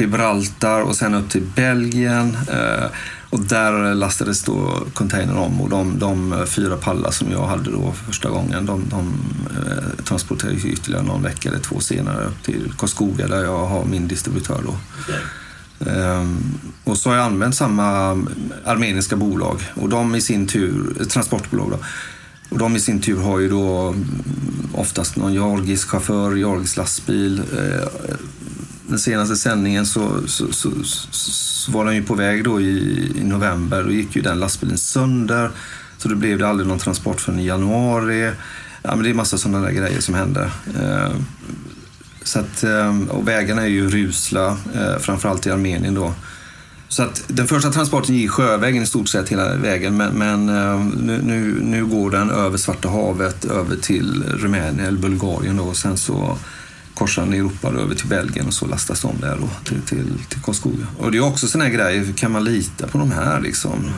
[0.00, 2.36] Gibraltar och sen upp till Belgien.
[3.30, 7.92] Och där lastades då containern om och de, de fyra pallar som jag hade då
[8.06, 9.14] första gången de, de
[9.56, 14.08] eh, transporterades ytterligare någon vecka eller två senare upp till Karlskoga där jag har min
[14.08, 14.60] distributör.
[14.64, 14.76] Då.
[15.02, 15.20] Okay.
[15.94, 16.38] Ehm,
[16.84, 18.10] och så har jag använt samma
[18.64, 21.78] armeniska bolag och de i sin tur, eh, transportbolag då,
[22.48, 23.94] och de i sin tur har ju då
[24.74, 27.42] oftast någon georgisk chaufför, georgisk lastbil.
[27.58, 28.14] Eh,
[28.90, 30.70] den senaste sändningen så, så, så,
[31.10, 33.82] så, var den ju på väg då i, i november.
[33.82, 35.50] Då gick ju den lastbilen sönder.
[35.98, 38.30] Så då blev det aldrig någon transport förrän i januari.
[38.82, 40.50] Ja, men det är massa sådana där grejer som hände.
[40.80, 41.12] Eh,
[42.22, 46.14] så att, eh, och vägarna är ju rusla, eh, framförallt i Armenien då.
[46.88, 50.46] Så att den första transporten gick sjövägen i stort sett hela vägen men, men
[51.06, 55.76] nu, nu, nu, går den över Svarta havet över till Rumänien eller Bulgarien då, och
[55.76, 56.38] sen så
[57.00, 60.86] korsar Europa över till Belgien och så lastas de där då till, till, till Karlskoga.
[60.98, 63.90] Och det är också sådana här grejer, kan man lita på de här liksom?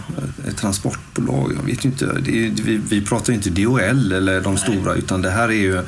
[0.48, 2.04] Ett transportbolag, jag vet inte.
[2.04, 2.20] Är,
[2.62, 4.62] vi, vi pratar inte DHL eller de Nej.
[4.62, 5.82] stora utan det här är ju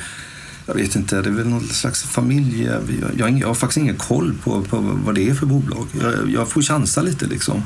[0.66, 2.70] jag vet inte, det är väl någon slags familj...
[3.18, 5.86] Jag, jag, har faktiskt ingen koll på, på vad det är för bolag.
[6.00, 7.62] Jag, jag får chansa lite liksom.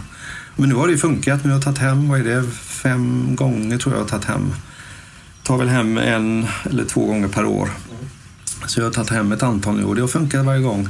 [0.57, 1.45] Men nu har det ju funkat.
[1.45, 4.25] Nu har jag tagit hem, vad är det, fem gånger tror jag jag har tagit
[4.25, 4.53] hem.
[5.43, 7.71] Tar väl hem en eller två gånger per år.
[8.69, 10.89] Så jag har tagit hem ett antal nu och det har funkat varje gång.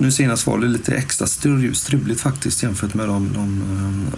[0.00, 3.62] Nu senast var det lite extra struligt faktiskt jämfört med de, de,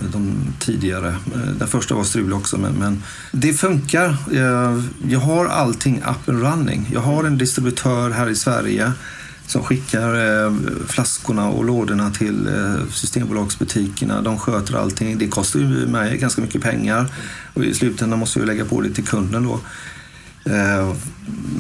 [0.01, 1.09] eh, de tidigare.
[1.09, 4.17] Eh, den första var strulig också men, men det funkar.
[4.33, 6.89] Eh, jag, har allting up and running.
[6.93, 8.93] Jag har en distributör här i Sverige
[9.47, 10.13] som skickar
[10.87, 12.49] flaskorna och lådorna till
[12.91, 14.23] Systembolagsbutikerna.
[14.23, 15.19] De sköter allting.
[15.19, 17.07] Det kostar ju mig ganska mycket pengar
[17.55, 19.61] och i slutändan måste jag lägga på det till kunden då.
[20.45, 20.95] Eh,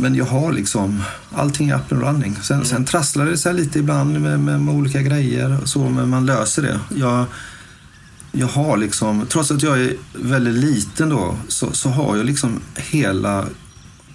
[0.01, 2.37] men jag har liksom allting up and running.
[2.43, 2.67] Sen, mm.
[2.67, 6.27] sen trasslar det sig lite ibland med, med, med, olika grejer och så, men man
[6.27, 6.81] löser det.
[6.97, 7.25] Jag,
[8.33, 12.61] jag har liksom, trots att jag är väldigt liten då, så, så har jag liksom
[12.77, 13.47] hela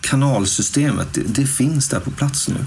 [0.02, 1.14] kanalsystemet.
[1.14, 2.66] Det, det, finns där på plats nu.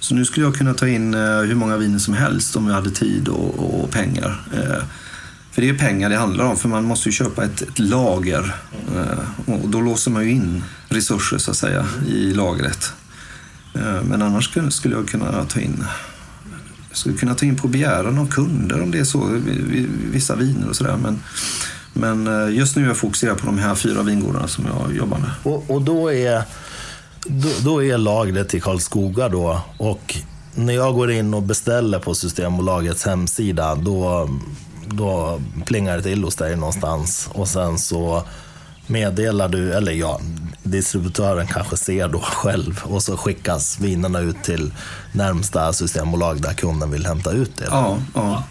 [0.00, 2.74] Så nu skulle jag kunna ta in eh, hur många viner som helst om jag
[2.74, 4.42] hade tid och, och pengar.
[5.54, 8.54] För det är pengar det handlar om, för man måste ju köpa ett, ett lager.
[8.96, 12.92] Eh, och då låser man ju in resurser så att säga i lagret.
[13.74, 15.84] Eh, men annars skulle jag kunna ta in
[16.94, 19.40] jag skulle kunna ta in på begäran av kunder om det är så,
[20.12, 20.96] vissa viner och sådär.
[20.96, 21.22] Men,
[21.92, 25.18] men eh, just nu är jag fokuserad på de här fyra vingårdarna som jag jobbar
[25.18, 25.30] med.
[25.42, 26.42] Och, och då, är,
[27.26, 30.16] då, då, är lagret i Karlskoga då och
[30.54, 34.28] när jag går in och beställer på Systembolagets hemsida, då,
[34.88, 37.28] då plingar det till hos dig någonstans.
[37.32, 38.24] Och sen så
[38.86, 40.20] meddelar du, eller ja,
[40.62, 44.72] distributören kanske ser då själv och så skickas vinerna ut till
[45.12, 47.64] närmsta systembolag där kunden vill hämta ut det.
[47.70, 48.44] Ja, ja.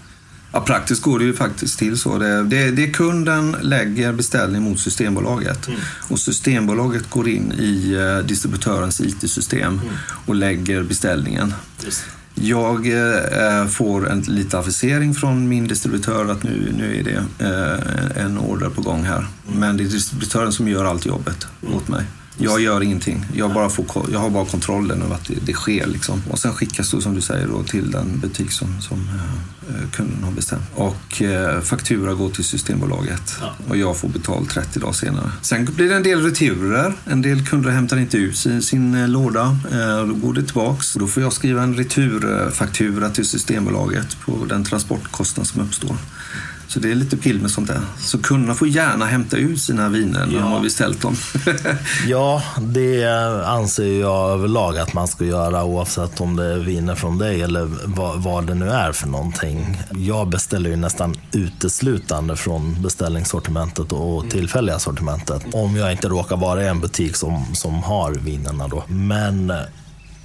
[0.52, 2.18] ja praktiskt går det ju faktiskt till så.
[2.18, 5.80] Det, det, det kunden lägger beställning mot Systembolaget mm.
[6.10, 9.94] och Systembolaget går in i eh, distributörens IT-system mm.
[10.26, 11.54] och lägger beställningen.
[11.86, 12.06] Just.
[12.36, 18.26] Jag eh, får en liten avisering från min distributör att nu, nu är det eh,
[18.26, 19.28] en order på gång här.
[19.48, 22.06] Men det är distributören som gör allt jobbet åt mig.
[22.38, 23.26] Jag gör ingenting.
[23.36, 25.88] Jag, bara får, jag har bara kontrollen över att det, det sker.
[25.88, 26.22] Liksom.
[26.30, 30.24] Och sen skickas det som du säger då, till den butik som, som uh, kunden
[30.24, 30.64] har bestämt.
[30.76, 33.56] Och uh, faktura går till Systembolaget ja.
[33.70, 35.32] och jag får betalt 30 dagar senare.
[35.42, 36.94] Sen blir det en del returer.
[37.06, 39.58] En del kunder hämtar inte ut sin, sin uh, låda.
[40.08, 40.94] då går det tillbaks.
[40.94, 45.96] Då får jag skriva en returfaktura till Systembolaget på den transportkostnad som uppstår.
[46.74, 47.82] Så det är lite pill med sånt där.
[48.00, 50.40] Så kunderna får gärna hämta ut sina viner när ja.
[50.40, 51.16] de har beställt dem.
[52.08, 53.06] ja, det
[53.46, 57.70] anser jag överlag att man ska göra oavsett om det är viner från dig eller
[57.86, 59.82] vad, vad det nu är för någonting.
[59.92, 64.30] Jag beställer ju nästan uteslutande från beställningssortimentet och mm.
[64.30, 65.44] tillfälliga sortimentet.
[65.52, 68.84] Om jag inte råkar vara i en butik som, som har vinerna då.
[68.88, 69.54] Men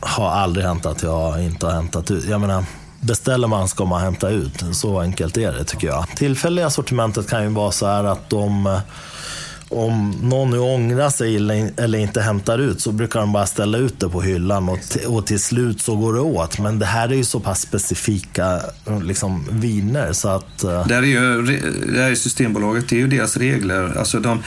[0.01, 2.25] har aldrig hänt att jag inte har hämtat ut.
[2.25, 2.65] Jag menar,
[3.01, 4.65] Beställer man ska man hämta ut.
[4.73, 6.07] Så enkelt är det tycker jag.
[6.17, 8.81] Tillfälliga sortimentet kan ju vara så här att de
[9.71, 11.37] om någon nu ångrar sig
[11.77, 15.27] eller inte hämtar ut så brukar de bara ställa ut det på hyllan och, och
[15.27, 16.59] till slut så går det åt.
[16.59, 18.61] Men det här är ju så pass specifika
[19.03, 20.65] liksom, viner så att...
[20.65, 20.87] Uh...
[20.87, 21.43] Det, är ju,
[21.93, 23.99] det här är Systembolaget, det är ju deras regler.
[23.99, 24.43] Alltså de,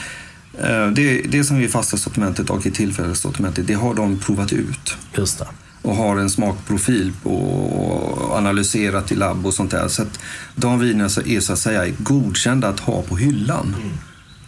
[0.58, 4.52] eh, det, det som är fasta sortimentet och i tillfälliga sortimentet, det har de provat
[4.52, 4.96] ut.
[5.16, 5.46] Just det
[5.82, 9.88] och har en smakprofil och analyserat i labb och sånt där.
[9.88, 10.18] Så att
[10.54, 13.74] de vinerna är så att säga godkända att ha på hyllan.
[13.80, 13.98] Mm.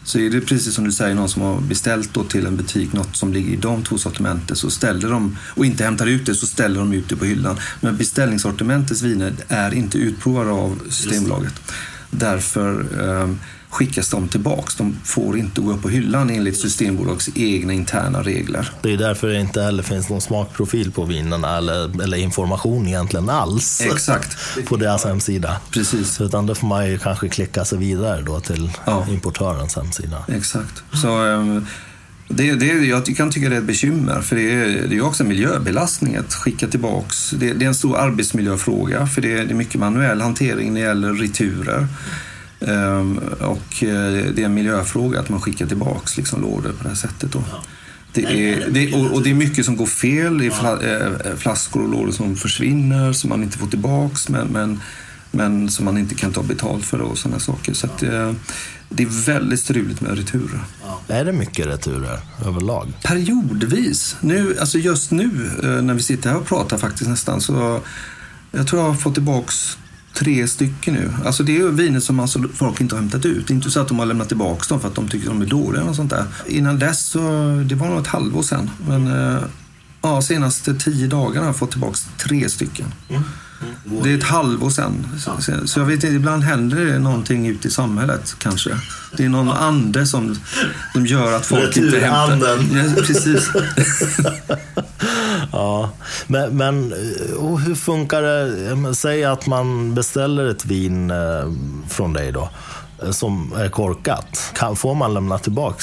[0.05, 2.93] Så är det precis som du säger, någon som har beställt då till en butik
[2.93, 6.35] något som ligger i de två sortimenten så ställer de, och inte hämtar ut det,
[6.35, 7.57] så ställer de ut det på hyllan.
[7.81, 11.55] Men beställningssortimentets viner är inte utprovade av Systembolaget.
[12.19, 13.41] Därför um,
[13.75, 14.75] skickas de tillbaks.
[14.75, 18.71] De får inte gå upp på hyllan enligt Systembolags egna interna regler.
[18.83, 23.31] Det är därför det inte heller finns någon smakprofil på vinerna eller, eller information egentligen
[23.31, 24.37] alls Exakt.
[24.67, 25.61] på deras hemsida.
[25.71, 26.21] Precis.
[26.21, 29.07] Utan då får man ju kanske klicka sig vidare då till ja.
[29.11, 30.25] importörens hemsida.
[30.29, 30.83] Exakt.
[30.93, 31.67] Så, um,
[32.37, 35.23] det, det, jag kan tycka det är ett bekymmer, för det är, det är också
[35.23, 37.31] en miljöbelastning att skicka tillbaks.
[37.31, 40.81] Det, det är en stor arbetsmiljöfråga, för det är, det är mycket manuell hantering när
[40.81, 41.87] det gäller returer.
[42.61, 46.89] Ehm, och eh, det är en miljöfråga att man skickar tillbaks liksom lådor på det
[46.89, 47.33] här sättet.
[47.33, 47.43] Då.
[48.13, 50.39] Det är, det, och, det är mycket som går fel.
[50.39, 54.81] Det är eh, flaskor och lådor som försvinner, som man inte får tillbaks men, men,
[55.31, 57.75] men som man inte kan ta betalt för och sådana saker.
[57.75, 58.33] Så att, eh,
[58.89, 60.61] det är väldigt struligt med returer.
[61.09, 62.93] Är det mycket returer överlag?
[63.03, 64.17] Periodvis.
[64.21, 65.31] Nu, alltså just nu
[65.83, 67.81] när vi sitter här och pratar faktiskt nästan så
[68.51, 69.79] jag tror jag har fått tillbaks
[70.15, 71.13] tre stycken nu.
[71.25, 73.47] Alltså det är viner som alltså folk inte har hämtat ut.
[73.47, 75.43] Det är inte så att de har lämnat tillbaka dem för att de tycker de
[75.43, 75.85] är dåliga.
[75.85, 76.25] Och sånt där.
[76.47, 77.19] Innan dess, så,
[77.69, 78.71] det var nog ett halvår sedan.
[78.87, 79.43] Men eh,
[80.03, 82.87] ja, senaste tio dagarna har jag fått tillbaka tre stycken.
[83.09, 83.23] Mm.
[83.63, 84.03] Mm.
[84.03, 84.71] Det är ett halvår.
[84.71, 88.71] Så, så jag vet inte, ibland händer det någonting ute i samhället kanske.
[89.17, 90.37] Det är någon ande som,
[90.93, 92.59] som gör att folk inte hämtar.
[92.75, 93.51] Ja, precis.
[95.53, 95.91] ja,
[96.27, 96.93] men, men
[97.67, 98.95] hur funkar det?
[98.95, 101.53] Säg att man beställer ett vin eh,
[101.89, 102.51] från dig då
[103.11, 104.53] som är korkat.
[104.55, 105.83] Kan, får man lämna tillbaka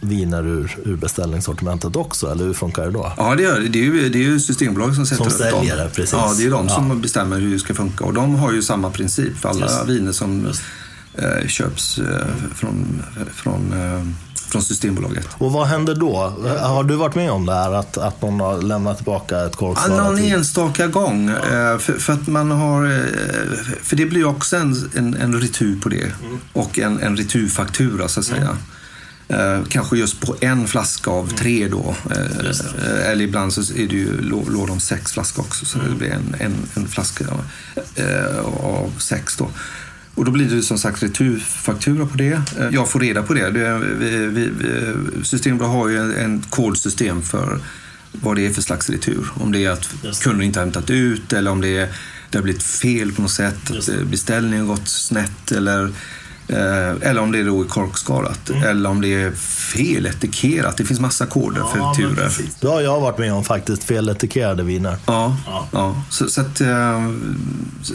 [0.00, 3.12] viner ur, ur beställningssortimentet också, eller hur funkar det då?
[3.16, 5.90] Ja, det, gör, det, är, ju, det är ju Systembolaget som sätter som säljer det,
[5.94, 6.12] precis.
[6.12, 6.94] Ja, det är de som ja.
[6.94, 8.04] bestämmer hur det ska funka.
[8.04, 9.88] Och de har ju samma princip för alla Just.
[9.88, 10.62] viner som Just.
[11.14, 14.06] Eh, köps eh, från, från eh,
[14.50, 15.28] från Systembolaget.
[15.38, 16.16] Och vad händer då?
[16.60, 19.98] Har du varit med om det här att, att någon har lämnat tillbaka ett korksvarat?
[19.98, 21.28] Ja, någon enstaka gång.
[21.28, 21.78] Ja.
[21.78, 23.04] För, för, att man har...
[23.82, 26.12] För det blir också en, en, en retur på det.
[26.24, 26.38] Mm.
[26.52, 28.42] Och en, en returfaktura så att säga.
[28.42, 28.56] Mm.
[29.30, 31.94] Eh, kanske just på en flaska av tre då.
[32.10, 35.66] Eh, eller ibland så är det ju lådan sex flaskor också.
[35.66, 35.90] Så mm.
[35.90, 37.24] det blir en, en, en flaska
[37.94, 39.48] eh, av sex då.
[40.20, 42.32] Och då blir det som sagt returfaktura på det.
[42.32, 43.50] Eh, jag får reda på det.
[43.50, 47.60] det vi, vi, Systembolaget har ju en, kodsystem för
[48.12, 49.30] vad det är för slags retur.
[49.34, 49.88] Om det är att
[50.22, 51.88] kunden inte har hämtat ut eller om det, är,
[52.30, 53.70] det har blivit fel på något sätt.
[53.70, 55.90] Att beställningen har gått snett eller
[57.02, 58.50] eller om det då är korkskalat.
[58.50, 58.62] Mm.
[58.62, 60.76] Eller om det är feletikerat.
[60.76, 62.30] Det finns massa koder för returer.
[62.60, 64.96] Det har jag varit med om faktiskt, feletikerade viner.
[65.06, 65.36] Ja,
[65.72, 66.02] ja.
[66.10, 67.10] Så, så, att, eh,
[67.82, 67.94] så,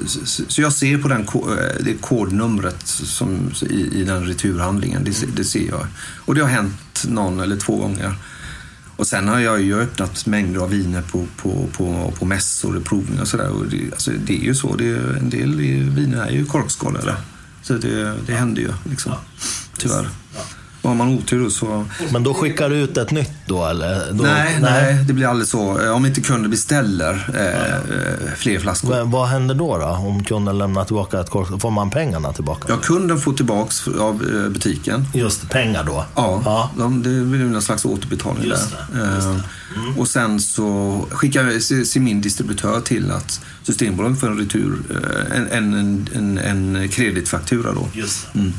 [0.50, 5.04] så- jag ser på den, eh, det kodnumret som, i, i den returhandlingen.
[5.04, 5.88] Det, se- det ser jag.
[6.26, 8.14] Och det har hänt någon eller två gånger.
[8.98, 12.86] Och sen har jag ju öppnat mängder av viner på, på, på, på mässor och
[12.86, 13.50] provningar och sådär.
[13.50, 14.76] Och det, alltså, det är ju så.
[14.76, 17.16] Det, är- en del i- viner är ju korkskalade.
[17.68, 19.14] Så det, det händer ju liksom.
[19.78, 20.10] Tyvärr.
[20.86, 21.86] Och har man otur så...
[22.12, 24.12] Men då skickar du ut ett nytt då eller?
[24.12, 25.82] Då, nej, nej, det blir aldrig så.
[25.82, 28.90] Eh, Om inte kunden beställer eh, eh, fler flaskor.
[28.90, 29.86] Men vad händer då, då?
[29.86, 31.62] Om kunden lämnar tillbaka ett kork?
[31.62, 32.66] Får man pengarna tillbaka?
[32.70, 35.06] Ja, kunden får tillbaks av eh, butiken.
[35.14, 36.06] Just pengar då?
[36.16, 36.72] Ja, Ja.
[36.78, 39.00] De, det blir någon slags återbetalning Just där.
[39.02, 44.28] det, just Eh, Och sen så skickar se- se min distributör till att Systembolaget får
[44.28, 44.78] en retur,
[45.36, 47.88] en, en, en, en, kreditfaktura då.
[47.94, 48.54] Just Mm.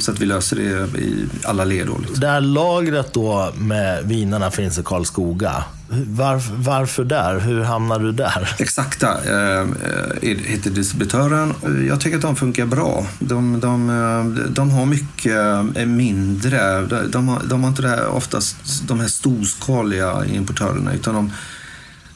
[0.00, 1.88] Så att vi löser det i alla led.
[1.98, 2.20] Liksom.
[2.20, 5.64] Det här lagret då med vinerna finns i Karlskoga.
[5.90, 7.40] Varför, varför där?
[7.40, 8.54] Hur hamnar du där?
[8.58, 11.54] Exakta eh, eh, heter distributören.
[11.88, 13.06] Jag tycker att de funkar bra.
[13.18, 15.36] De, de, eh, de har mycket
[15.76, 18.56] eh, mindre, de, har, de har inte det här, oftast
[18.88, 21.32] de här storskaliga importörerna utan de,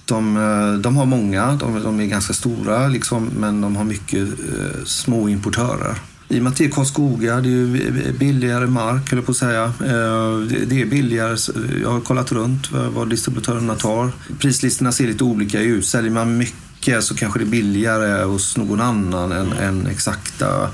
[0.04, 4.84] de, de har många, de, de är ganska stora liksom, men de har mycket eh,
[4.84, 5.96] små importörer.
[6.32, 9.30] I och med att det är Karlskoga, det är ju billigare mark, höll jag på
[9.32, 9.64] att säga.
[9.64, 11.36] Eh, det- är billigare,
[11.82, 14.12] jag har kollat runt vad vad distributörerna tar.
[14.38, 15.86] Prislistorna ser lite olika ut.
[15.86, 20.68] Säljer man mycket så kanske det är billigare hos någon annan än, än exakta.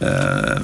[0.00, 0.62] Eh,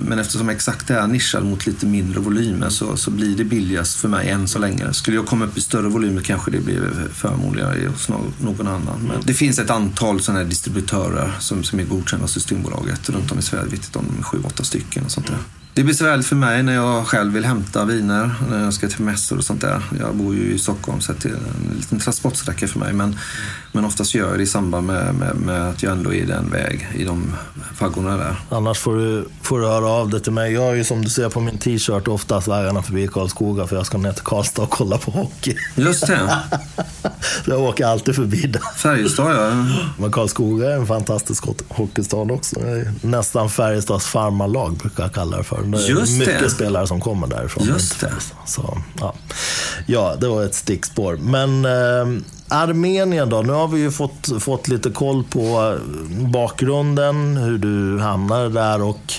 [0.00, 4.08] men eftersom exakt är nischad mot lite mindre volymer så, så blir det billigast för
[4.08, 4.92] mig än så länge.
[4.92, 8.08] Skulle jag komma upp i större volymer kanske det blir förmånligare hos
[8.40, 9.00] någon annan.
[9.08, 13.32] Men det finns ett antal sådana här distributörer som, som är godkända av Systembolaget runt
[13.32, 13.64] om i Sverige.
[13.64, 15.38] Jag vet inte om de är sju, åtta stycken och sånt där.
[15.76, 19.04] Det blir besvärligt för mig när jag själv vill hämta viner, när jag ska till
[19.04, 19.82] mässor och sånt där.
[20.00, 22.92] Jag bor ju i Stockholm så det är en liten transportsträcka för mig.
[22.92, 23.18] Men,
[23.76, 26.50] men oftast gör jag det i samband med, med, med att jag ändå är den
[26.50, 27.34] väg i de
[27.74, 28.36] faggorna där.
[28.48, 30.52] Annars får du, får du höra av dig till mig.
[30.52, 33.86] Jag har ju som du ser på min t-shirt oftast vägarna förbi Karlskoga för jag
[33.86, 35.56] ska ner till Karlstad och kolla på hockey.
[35.74, 36.38] Just det.
[37.44, 38.62] Så jag åker alltid förbi där.
[38.76, 39.66] Färjestad, ja.
[39.98, 42.60] Men Karlskoga är en fantastisk hockeystad också.
[42.60, 45.62] Det är nästan Färjestads farmarlag brukar jag kalla det för.
[45.62, 46.18] Det är Just det.
[46.18, 47.64] mycket spelare som kommer därifrån.
[47.66, 48.12] Just det.
[48.46, 49.14] Så, ja.
[49.86, 51.16] ja, det var ett stickspår.
[51.16, 53.42] Men eh, Armenien då?
[53.42, 58.82] Nu har vi ju fått, fått lite koll på eh, bakgrunden, hur du hamnade där
[58.82, 59.12] och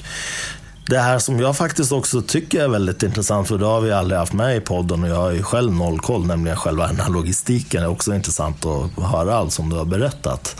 [0.90, 4.20] det här som jag faktiskt också tycker är väldigt intressant, för det har vi aldrig
[4.20, 7.10] haft med i podden och jag har ju själv noll koll, nämligen själva den här
[7.10, 7.82] logistiken.
[7.82, 10.56] Det är också intressant att höra allt som du har berättat.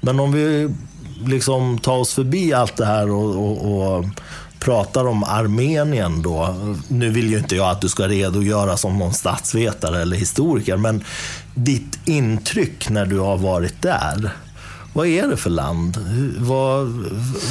[0.00, 0.74] Men om vi
[1.24, 4.04] liksom tar oss förbi allt det här och, och, och
[4.58, 6.54] pratar om Armenien då.
[6.88, 11.04] Nu vill ju inte jag att du ska redogöra som någon statsvetare eller historiker, men
[11.54, 14.30] ditt intryck när du har varit där.
[14.92, 15.96] Vad är det för land?
[16.38, 16.88] Vad,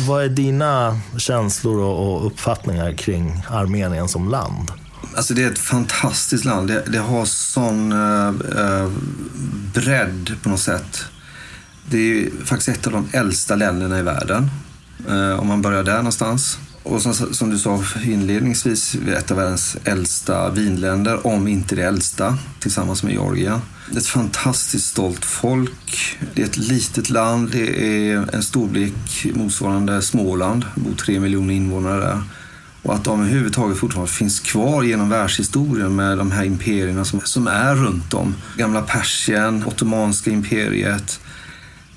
[0.08, 4.72] vad är dina känslor och, uppfattningar kring Armenien som land?
[5.16, 6.68] Alltså det är ett fantastiskt land.
[6.68, 8.90] Det, det har sån eh, eh,
[9.74, 11.06] bredd på något sätt.
[11.86, 14.50] Det är ju faktiskt ett av de äldsta länderna i världen.
[15.10, 16.60] Eh, om man börjar där någonstans.
[16.84, 21.76] Och som, som du sa inledningsvis, vi är ett av världens äldsta vinländer, om inte
[21.76, 23.60] det äldsta, tillsammans med Georgien.
[23.90, 26.18] Det är ett fantastiskt stolt folk.
[26.34, 27.50] Det är ett litet land.
[27.52, 30.66] Det är en storlek motsvarande Småland.
[30.76, 32.24] Det bor tre miljoner invånare där.
[32.84, 37.48] Och att de överhuvudtaget fortfarande finns kvar genom världshistorien med de här imperierna som, som
[37.48, 38.36] är runt om.
[38.58, 41.20] Gamla Persien, Ottomanska imperiet,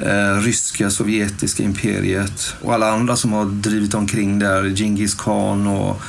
[0.04, 6.02] eh, ryska, sovjetiska imperiet och alla andra som har drivit omkring där, Genghis khan och,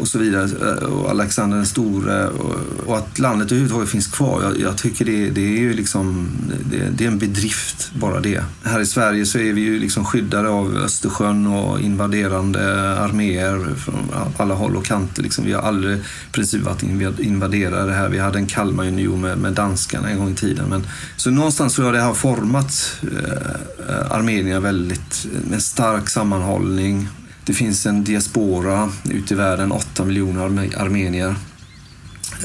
[0.00, 2.54] och så vidare, eh, och Alexander den store och,
[2.86, 4.42] och att landet överhuvudtaget finns kvar.
[4.42, 6.28] Jag, jag tycker det, det är ju liksom,
[6.70, 8.44] det, det är en bedrift bara det.
[8.62, 14.10] Här i Sverige så är vi ju liksom skyddade av Östersjön och invaderande arméer från
[14.36, 15.22] alla håll och kanter.
[15.22, 15.44] Liksom.
[15.44, 16.82] Vi har aldrig i princip varit
[17.18, 18.08] invaderade här.
[18.08, 20.68] Vi hade en Kalmarunion med, med danskarna en gång i tiden.
[20.68, 20.86] Men,
[21.16, 27.08] så någonstans tror jag det har format eh, eh Armenien väldigt, med stark sammanhållning.
[27.50, 31.34] Det finns en diaspora ute i världen, 8 miljoner armenier.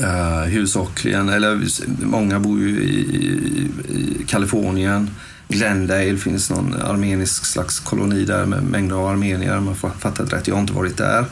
[0.01, 1.61] Uh, huvudsakligen, eller
[2.05, 5.09] många bor ju i, i, i Kalifornien.
[5.47, 9.57] Glendale finns någon armenisk slags koloni där med mängder av armenier.
[9.57, 11.25] om jag har fattat rätt, jag har inte varit där.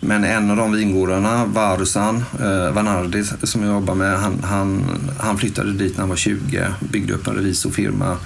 [0.00, 4.84] Men en av de vingårdarna, Varusan eh, Vanardi, som jag jobbar med, han, han,
[5.18, 8.16] han flyttade dit när han var 20, byggde upp en revisorfirma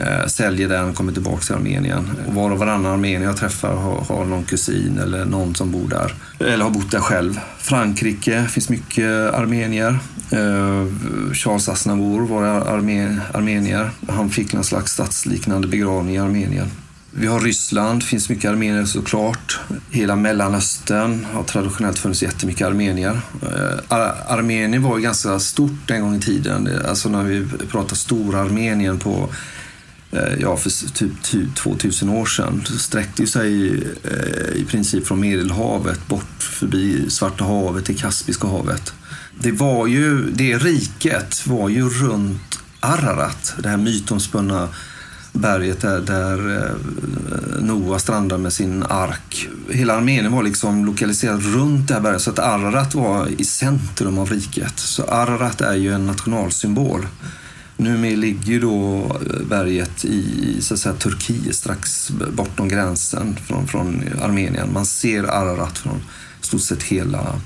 [0.00, 2.10] Eh, säljer den och kommer tillbaka till Armenien.
[2.26, 5.88] Och var och varannan armenier jag träffar har, har någon kusin eller någon som bor
[5.88, 6.14] där.
[6.52, 7.40] Eller har bott där själv.
[7.58, 9.98] Frankrike finns mycket armenier.
[10.30, 10.86] Eh,
[11.34, 12.42] Charles Aznavour var
[13.32, 13.90] armenier.
[14.08, 16.70] Han fick någon slags statsliknande begravning i Armenien.
[17.12, 19.60] Vi har Ryssland, finns mycket armenier såklart.
[19.90, 23.20] Hela Mellanöstern har traditionellt funnits jättemycket armenier.
[23.42, 26.68] Eh, Ar Armenien var ju ganska stort en gång i tiden.
[26.88, 29.28] Alltså när vi pratar stora Armenien på
[30.12, 32.64] Eh, ja, för typ, typ 2000 år sedan.
[32.78, 33.70] Sträckte sig
[34.04, 38.92] eh, i princip från Medelhavet bort förbi Svarta havet till Kaspiska havet.
[39.38, 44.68] Det var ju, det riket var ju runt Ararat, det här mytomspunna
[45.32, 49.48] berget där, där eh, Noa strandar med sin ark.
[49.68, 54.18] Hela Armenien var liksom lokaliserad runt det här berget så att Ararat var i centrum
[54.18, 54.78] av riket.
[54.78, 57.06] Så Ararat är ju en nationalsymbol.
[57.80, 64.02] Numera ligger då eh, berget i så att säga, Turkiet strax bortom gränsen från, från
[64.22, 64.72] Armenien.
[64.72, 66.02] Man ser Ararat från
[66.40, 67.40] stort sett hela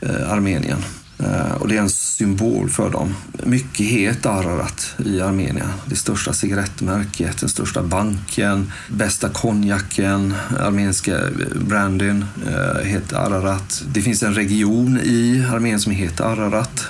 [0.00, 0.78] eh, Armenien.
[1.18, 3.14] Eh, och det är en symbol för dem.
[3.44, 5.68] Mycket heter Ararat i Armenien.
[5.86, 11.20] Det största cigarettmärket, den största banken, bästa konjaken, armeniska
[11.68, 13.82] brandyn eh, heter Ararat.
[13.92, 16.88] Det finns en region i Armenien som heter Ararat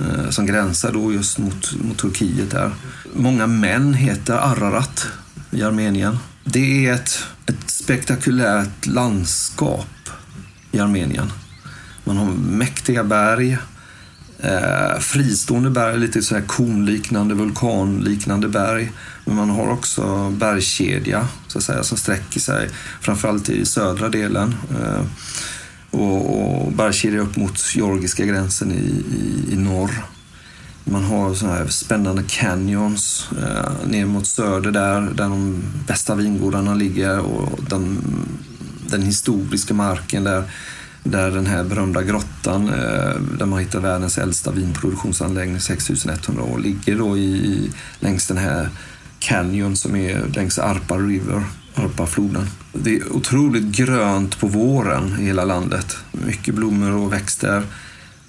[0.00, 2.70] Eh, som gränsar då just mot, mot Turkiet där.
[3.14, 5.06] Många män heter Ararat
[5.50, 6.18] i Armenien.
[6.44, 10.08] Det är ett, ett spektakulärt landskap
[10.72, 11.32] i Armenien.
[12.04, 13.58] Man har mäktiga berg,
[14.38, 18.92] eh, fristående berg, lite så här konliknande, vulkanliknande berg.
[19.24, 22.68] Men man har också bergskedja så att säga, som sträcker sig
[23.00, 24.54] framförallt i södra delen.
[24.70, 25.02] Eh,
[25.90, 30.04] och, och bergskedja upp mot georgiska gränsen i, i, i norr.
[30.84, 36.74] Man har så här spännande canyons eh, ner mot söder där, där de bästa vingårdarna
[36.74, 37.98] ligger och den,
[38.90, 40.44] den historiska marken där
[41.10, 46.98] där den här berömda grottan eh, där man hittar världens äldsta vinproduktionsanläggning, 6100 år, ligger
[46.98, 47.70] då i,
[48.00, 48.68] längs den här
[49.18, 51.44] canyon som är längs Arpa River,
[51.78, 52.46] Alpafloden.
[52.72, 55.96] Det är otroligt grönt på våren i hela landet.
[56.12, 57.62] Mycket blommor och växter.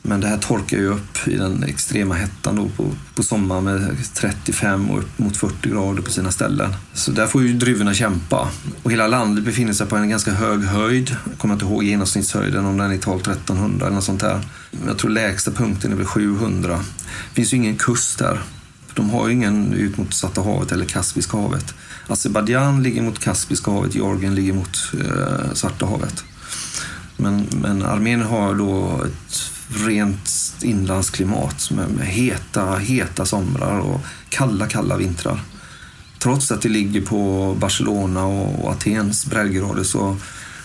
[0.01, 3.97] Men det här torkar ju upp i den extrema hettan då på, på sommaren med
[4.13, 6.75] 35 och upp mot 40 grader på sina ställen.
[6.93, 8.49] Så där får ju druvorna kämpa.
[8.83, 11.15] Och hela landet befinner sig på en ganska hög höjd.
[11.29, 14.41] Jag kommer inte ihåg genomsnittshöjden, om den är 12-1300 eller något sånt där.
[14.87, 16.79] Jag tror lägsta punkten är väl 700.
[17.29, 18.41] Det finns ju ingen kust där.
[18.99, 21.73] De har ju ingen ut mot Svarta havet eller Kaspiska havet.
[22.07, 26.23] Azerbajdzjan ligger mot Kaspiska havet, Georgien ligger mot eh, Svarta havet.
[27.17, 29.51] Men, men Armenien har då ett
[29.85, 35.41] rent inlandsklimat med, med heta, heta somrar och kalla, kalla vintrar.
[36.19, 40.17] Trots att det ligger på Barcelona och, och Atens breddgrader så,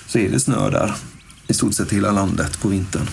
[0.06, 0.94] så är det snö där
[1.48, 3.06] i stort sett hela landet på vintern.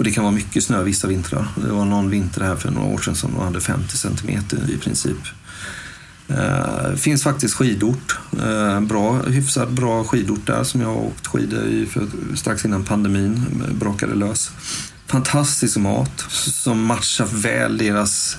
[0.00, 1.48] Och det kan vara mycket snö vissa vintrar.
[1.56, 5.16] Det var någon vinter här för några år sedan som hade 50 centimeter i princip.
[6.26, 8.18] Det finns faktiskt skidort.
[8.42, 12.84] Eh, bra, hyfsat bra skidort där som jag har åkt skidor i för, strax innan
[12.84, 14.50] pandemin eh, brakade lös
[15.06, 18.36] fantastisk mat som matchar väl deras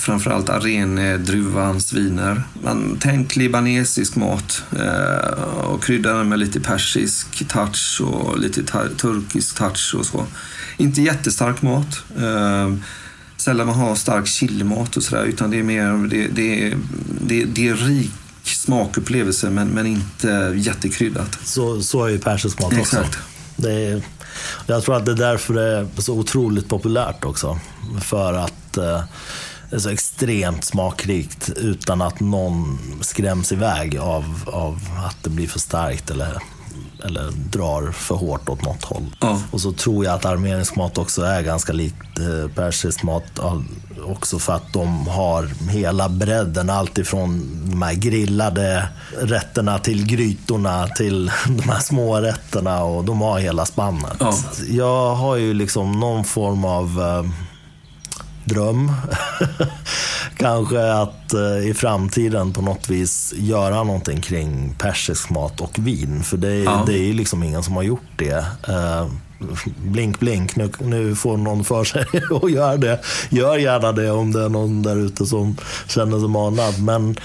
[0.00, 2.42] framförallt arenedruvans viner.
[2.62, 8.62] Man, tänk libanesisk mat eh, och krydda den med lite persisk touch och lite
[8.96, 10.26] turkisk touch och så.
[10.76, 12.02] Inte jättestark mat.
[12.18, 12.74] Eh,
[13.36, 16.74] sällan man har stark chilimat och sådär utan det är mer, det, det,
[17.20, 21.38] det, det är rik smakupplevelse men, men inte jättekryddat.
[21.44, 22.80] Så, så är ju persisk mat också.
[22.80, 23.18] Exakt.
[23.56, 24.02] Det är
[24.66, 27.58] jag tror att det är därför det är så otroligt populärt också.
[28.00, 29.02] För att eh,
[29.70, 35.58] är så extremt smakrikt utan att någon skräms iväg av, av att det blir för
[35.58, 36.42] starkt eller,
[37.04, 39.16] eller drar för hårt åt något håll.
[39.20, 39.40] Ja.
[39.50, 43.38] Och så tror jag att armenisk mat också är ganska likt eh, persisk mat
[44.04, 46.70] också för att de har hela bredden.
[46.70, 53.38] Alltifrån de här grillade rätterna till grytorna till de här små rätterna och de har
[53.38, 54.16] hela spannet.
[54.20, 54.34] Ja.
[54.68, 57.49] Jag har ju liksom någon form av eh,
[58.54, 58.92] dröm.
[60.36, 66.22] Kanske att eh, i framtiden på något vis göra någonting kring persisk mat och vin.
[66.22, 66.82] För det, är, ja.
[66.86, 68.44] det är ju liksom ingen som har gjort det.
[68.68, 69.06] Eh,
[69.76, 72.04] blink blink, nu, nu får någon för sig
[72.42, 73.00] att göra det.
[73.30, 75.56] Gör gärna det om det är någon där ute som
[75.88, 76.82] känner sig manad.
[76.82, 77.16] Men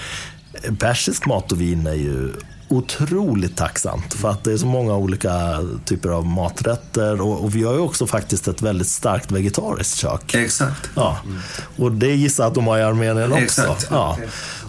[0.78, 2.32] persisk mat och vin är ju
[2.68, 7.62] otroligt tacksamt för att det är så många olika typer av maträtter och, och vi
[7.62, 10.34] har ju också faktiskt ett väldigt starkt vegetariskt kök.
[10.34, 10.90] Exakt.
[10.94, 11.18] Ja.
[11.76, 13.42] Och det gissar jag att de har i Armenien också.
[13.44, 13.86] Exakt.
[13.90, 14.18] Ja.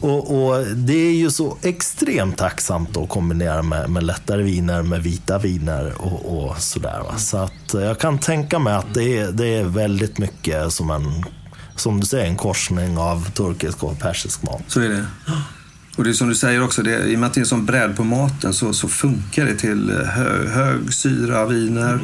[0.02, 5.04] Och, och det är ju så extremt tacksamt att kombinera med, med lättare viner, med
[5.04, 7.00] vita viner och, och sådär.
[7.00, 7.18] Va?
[7.18, 11.26] Så att jag kan tänka mig att det är, det är väldigt mycket som en,
[11.76, 14.62] som du säger, en korsning av turkisk och persisk mat.
[14.68, 15.06] Så är det.
[15.98, 17.66] Och det är som du säger också, det, i och med att det är som
[17.66, 22.00] bredd på maten så, så funkar det till hö, hög syra viner,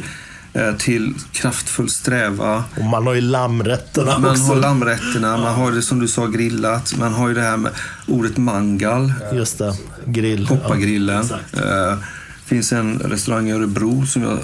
[0.53, 2.63] eh, till kraftfull sträva.
[2.77, 4.43] Och man har ju lammrätterna Man också.
[4.43, 7.71] har lammrätterna, man har det som du sa grillat, man har ju det här med
[8.07, 9.73] ordet mangal, Just det,
[10.05, 10.47] grill.
[10.47, 11.21] koppargrillen.
[11.23, 11.57] exakt.
[11.57, 11.97] Eh,
[12.45, 14.39] finns en restaurang i Örebro som jag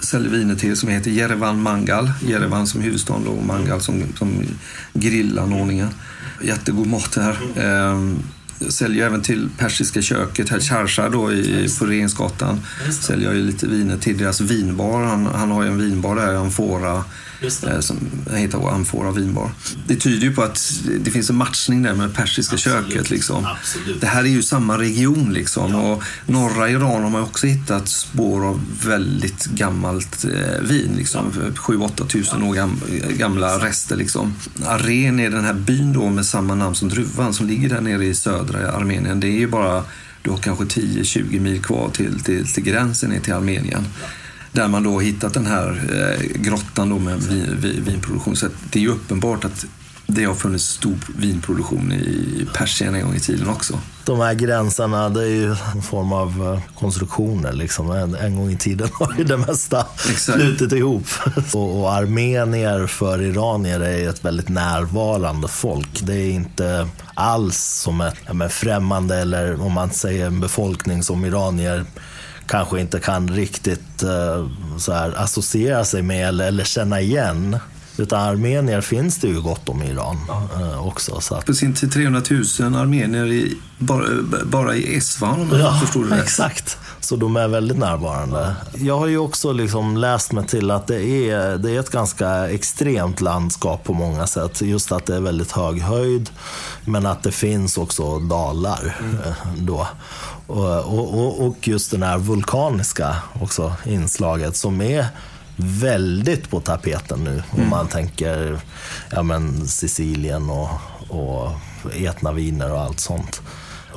[0.00, 2.10] säljer viner till som heter Jerevan Mangal.
[2.28, 4.42] Jerevan som huvudstad och Mangal som, som
[4.92, 5.88] grillanordningen.
[6.42, 7.38] Jättegod mat här.
[7.56, 8.16] Eh, jag
[8.68, 12.60] säljer även till persiska köket, här Charshar då i, på Regeringsgatan.
[13.00, 15.02] Säljer jag ju lite viner till deras vinbar.
[15.02, 16.94] Han, han har ju en vinbar där, Amfora.
[16.94, 17.02] Eh,
[17.80, 17.96] som
[18.30, 19.50] heter Amfora vinbar.
[19.86, 23.10] Det tyder ju på att det finns en matchning där med persiska köket.
[23.10, 23.46] Liksom.
[23.46, 24.00] Absolut.
[24.00, 25.74] Det här är ju samma region liksom.
[25.74, 30.90] Och norra Iran har man också hittat spår av väldigt gammalt eh, vin.
[30.96, 31.32] Liksom.
[31.54, 32.80] 7-8 tusen år gam,
[33.18, 33.96] gamla rester.
[33.96, 34.34] Liksom.
[34.66, 38.04] Aren är den här byn då med samma namn som druvan som ligger där nere
[38.04, 39.20] i södra Armenien.
[39.20, 39.84] Det är ju bara,
[40.22, 43.84] du har kanske 10-20 mil kvar till, till, till gränsen ner till Armenien.
[44.56, 48.36] Där man då hittat den här eh, grottan då med vin, vin, vinproduktion.
[48.36, 49.66] Så det är ju uppenbart att
[50.06, 53.78] det har funnits stor vinproduktion i Persien en gång i tiden också.
[54.04, 57.52] De här gränserna, det är ju en form av eh, konstruktioner.
[57.52, 57.90] Liksom.
[57.90, 60.38] En, en gång i tiden har ju det mesta Exakt.
[60.38, 61.06] flutit ihop.
[61.52, 66.00] Och, och armenier för iranier är ett väldigt närvarande folk.
[66.02, 71.24] Det är inte alls som ett men främmande eller om man säger en befolkning som
[71.24, 71.84] iranier
[72.46, 77.58] kanske inte kan riktigt uh, så här, associera sig med eller, eller känna igen.
[77.98, 80.16] Utan armenier finns det ju gott om i Iran
[80.60, 81.20] eh, också.
[81.20, 84.04] Så att, På sin tid 300 000 armenier i, bara,
[84.44, 86.78] bara i Esfahan om jag förstår det exakt.
[87.00, 88.54] Så de är väldigt närvarande.
[88.74, 92.48] Jag har ju också liksom läst mig till att det är, det är ett ganska
[92.50, 94.62] extremt landskap på många sätt.
[94.62, 96.30] Just att det är väldigt hög höjd,
[96.84, 99.86] men att det finns också dalar eh, då.
[100.46, 105.06] Och, och, och- just den här vulkaniska också inslaget som är
[105.56, 107.42] väldigt på tapeten nu.
[107.50, 108.58] Om man tänker
[109.10, 110.68] ja, men Sicilien och,
[111.08, 111.50] och
[111.94, 113.40] etnaviner och allt sånt.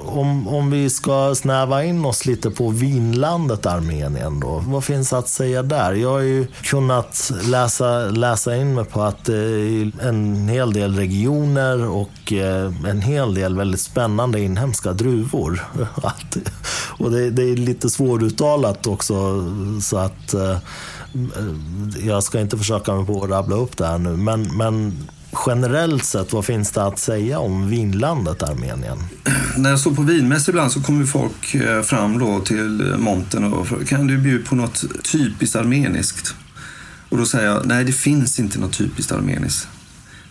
[0.05, 4.63] Om, om vi ska snäva in oss lite på vinlandet Armenien då.
[4.67, 5.93] Vad finns att säga där?
[5.93, 10.95] Jag har ju kunnat läsa, läsa in mig på att det är en hel del
[10.95, 15.67] regioner och eh, en hel del väldigt spännande inhemska druvor.
[16.03, 16.37] Att-
[16.99, 19.45] och det, det är lite svåruttalat också
[19.81, 20.57] så att eh,
[22.03, 24.17] jag ska inte försöka mig på att rabbla upp det här nu.
[24.17, 25.07] Men, men
[25.47, 28.97] generellt sett, vad finns det att säga om vinlandet Armenien?
[29.57, 33.53] När jag står på vinmässor ibland så kommer folk eh, fram då till eh, monten
[33.53, 36.35] och frågar kan du bjuda på något typiskt armeniskt?
[37.09, 39.67] Och då säger jag nej, det finns inte något typiskt armeniskt.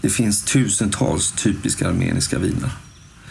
[0.01, 2.71] Det finns tusentals typiska armeniska viner.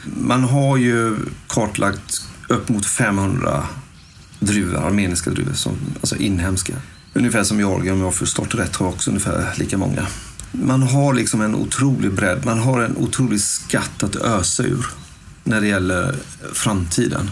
[0.05, 1.15] Man har ju
[1.47, 3.63] kartlagt upp mot 500
[4.39, 6.73] druvor, armeniska druvor, som, alltså inhemska.
[7.17, 10.07] Ungefär som Georgien, om jag har förstått rätt, har också ungefär lika många.
[10.51, 14.85] Man har liksom en otrolig bredd, man har en otrolig skatt att ösa ur
[15.43, 16.15] när det gäller
[16.53, 17.29] framtiden.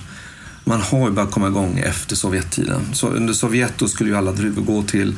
[0.64, 2.82] Man har ju börjat komma igång efter Sovjettiden.
[2.94, 5.16] Så under Sovjet då skulle ju alla druvor gå till,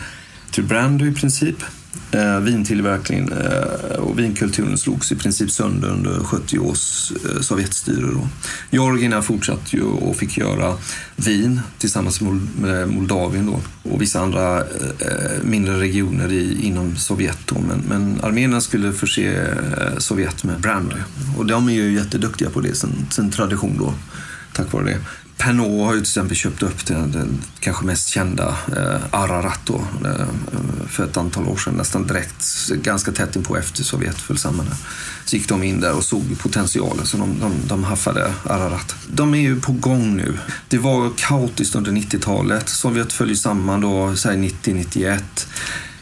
[0.51, 1.63] till Brando i princip.
[2.11, 8.11] Eh, vintillverkningen eh, och vinkulturen slogs i princip sönder under 70 års eh, Sovjetstyre.
[8.11, 8.27] Då.
[8.69, 10.75] Georgierna fortsatte ju och fick göra
[11.15, 12.21] vin tillsammans
[12.61, 17.39] med Moldavien då, och vissa andra eh, mindre regioner i, inom Sovjet.
[17.45, 17.55] Då.
[17.59, 20.95] Men, men arméerna skulle förse eh, Sovjet med brandy.
[21.37, 23.93] Och de är ju jätteduktiga på det sin, sin tradition då,
[24.53, 24.99] tack vare det.
[25.37, 29.81] Pernod har ju till exempel köpt upp den, den kanske mest kända eh, Ararat då,
[30.05, 30.27] eh,
[30.89, 31.73] för ett antal år sedan.
[31.73, 34.65] Nästan direkt, ganska tätt inpå efter Sovjet föll samman.
[35.25, 38.95] Så gick de in där och såg potentialen, så de, de, de haffade Ararat.
[39.07, 40.37] De är ju på gång nu.
[40.67, 42.69] Det var kaotiskt under 90-talet.
[42.69, 45.19] Sovjet föll ju samman då, säg 90-91.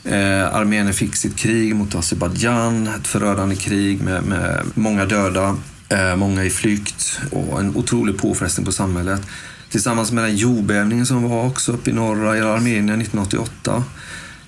[0.04, 5.58] Eh, Armenien fick sitt krig mot Azerbajdzjan, ett förödande krig med, med många döda.
[5.90, 9.22] Eh, många i flykt och en otrolig påfrestning på samhället.
[9.70, 13.84] Tillsammans med den jordbävningen som var också uppe i norra Armenien 1988.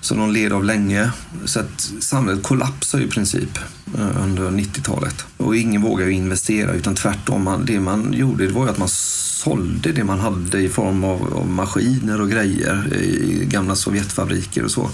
[0.00, 1.10] som de led av länge.
[1.44, 3.58] Så att samhället kollapsade i princip
[3.98, 5.26] eh, under 90-talet.
[5.36, 9.92] Och ingen vågade investera utan tvärtom, det man gjorde det var ju att man sålde
[9.92, 14.90] det man hade i form av maskiner och grejer i gamla Sovjetfabriker och så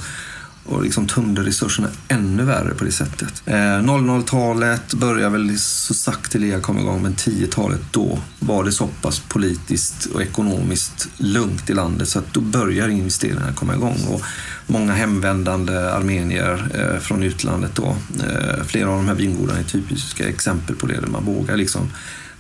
[0.65, 3.43] och liksom tömde resurserna ännu värre på det sättet.
[3.47, 9.21] Eh, 00-talet började väl så sakteliga komma igång, men 10-talet då var det så pass
[9.29, 13.99] politiskt och ekonomiskt lugnt i landet så att då börjar investeringarna komma igång.
[14.09, 14.23] Och
[14.67, 17.97] många hemvändande armenier eh, från utlandet då.
[18.19, 21.91] Eh, flera av de här vingårdarna är typiska exempel på det, där man vågar liksom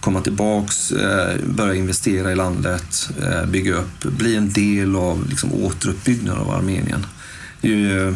[0.04, 5.54] komma tillbaks, eh, börja investera i landet, eh, bygga upp, bli en del av liksom,
[5.54, 7.06] återuppbyggnaden av Armenien.
[7.64, 8.14] Det är ju eh,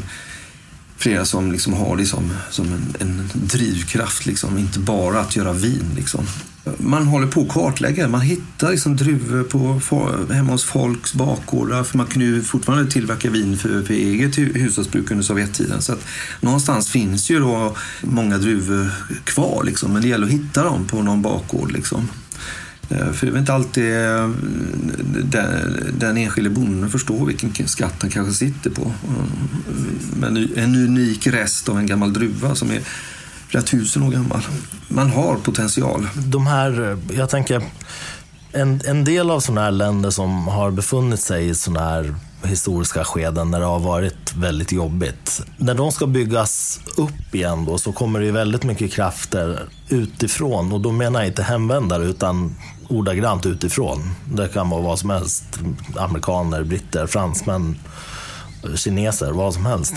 [0.96, 4.58] flera som liksom har det som, som en, en drivkraft, liksom.
[4.58, 5.84] inte bara att göra vin.
[5.96, 6.26] Liksom.
[6.78, 9.44] Man håller på att kartlägga, man hittar liksom druvor
[9.80, 14.38] på, hemma hos folks bakgårdar för man kunde ju fortfarande tillverka vin för, för eget
[14.38, 15.82] hushållsbruk under Sovjettiden.
[15.82, 16.06] Så att
[16.40, 18.90] någonstans finns ju då många druvor
[19.24, 21.72] kvar, liksom, men det gäller att hitta dem på någon bakgård.
[21.72, 22.08] Liksom.
[22.90, 24.28] Eh, för det är inte alltid eh,
[25.24, 28.82] den, den enskilde bonden förstår vilken skatt han kanske sitter på.
[28.82, 29.28] Mm.
[30.16, 32.80] Men en unik rest av en gammal druva som är
[33.48, 34.42] flera tusen år gammal.
[34.88, 36.08] Man har potential.
[36.14, 37.62] De här, eh, jag tänker,
[38.52, 43.04] en, en del av sådana här länder som har befunnit sig i sådana här historiska
[43.04, 45.42] skeden när det har varit väldigt jobbigt.
[45.56, 50.80] När de ska byggas upp igen då så kommer det väldigt mycket krafter utifrån och
[50.80, 52.56] då menar jag inte hemvändare utan
[52.88, 54.14] ordagrant utifrån.
[54.24, 55.44] Det kan vara vad som helst.
[55.96, 57.76] Amerikaner, britter, fransmän,
[58.74, 59.94] kineser, vad som helst.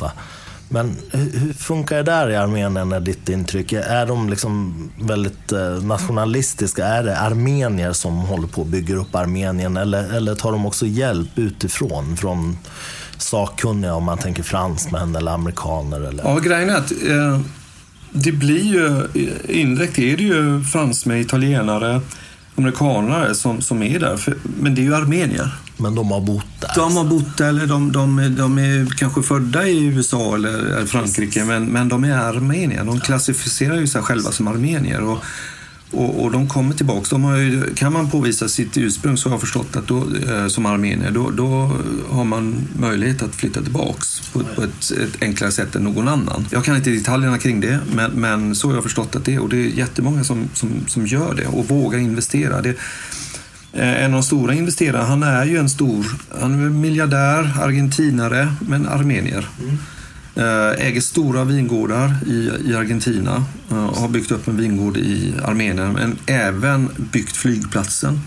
[0.69, 3.73] Men hur funkar det där i Armenien, är ditt intryck?
[3.73, 6.85] Är de liksom väldigt eh, nationalistiska?
[6.85, 9.77] Är det armenier som håller på och bygger upp Armenien?
[9.77, 12.17] Eller, eller tar de också hjälp utifrån?
[12.17, 12.57] Från
[13.17, 16.01] sakkunniga, om man tänker fransmän eller amerikaner?
[16.01, 16.23] Eller?
[16.23, 17.41] Ja, grejen är att eh,
[18.11, 19.07] det blir ju,
[19.47, 22.01] indirekt är det ju fransmän, italienare,
[22.55, 24.17] amerikanare som, som är där.
[24.17, 25.55] För, men det är ju armenier.
[25.77, 26.71] Men de har bott där?
[26.75, 31.45] De har bott där, eller de, de, de är kanske födda i USA eller Frankrike,
[31.45, 32.83] men, men de är armenier.
[32.83, 35.01] De klassificerar ju sig själva som armenier.
[35.01, 35.23] Och,
[35.91, 37.07] och, och, de kommer tillbaka.
[37.09, 40.47] De har ju, kan man påvisa sitt ursprung så har jag förstått att då, eh,
[40.47, 41.77] som armenier, då, då
[42.09, 46.47] har man möjlighet att flytta tillbaks på, på ett, ett, enklare sätt än någon annan.
[46.51, 49.39] Jag kan inte detaljerna kring det, men, men så har jag förstått att det är.
[49.39, 52.61] Och det är jättemånga som, som, som gör det och vågar investera.
[52.61, 52.75] Det,
[53.73, 56.05] eh, en av de stora investerarna, han är ju en stor,
[56.41, 59.49] han är miljardär, argentinare, men armenier.
[59.61, 59.77] Mm.
[60.35, 65.93] Eh, äger stora vingårdar i, Argentina och eh, har byggt upp en vingård i Armenien
[65.93, 68.19] men även byggt flygplatsen,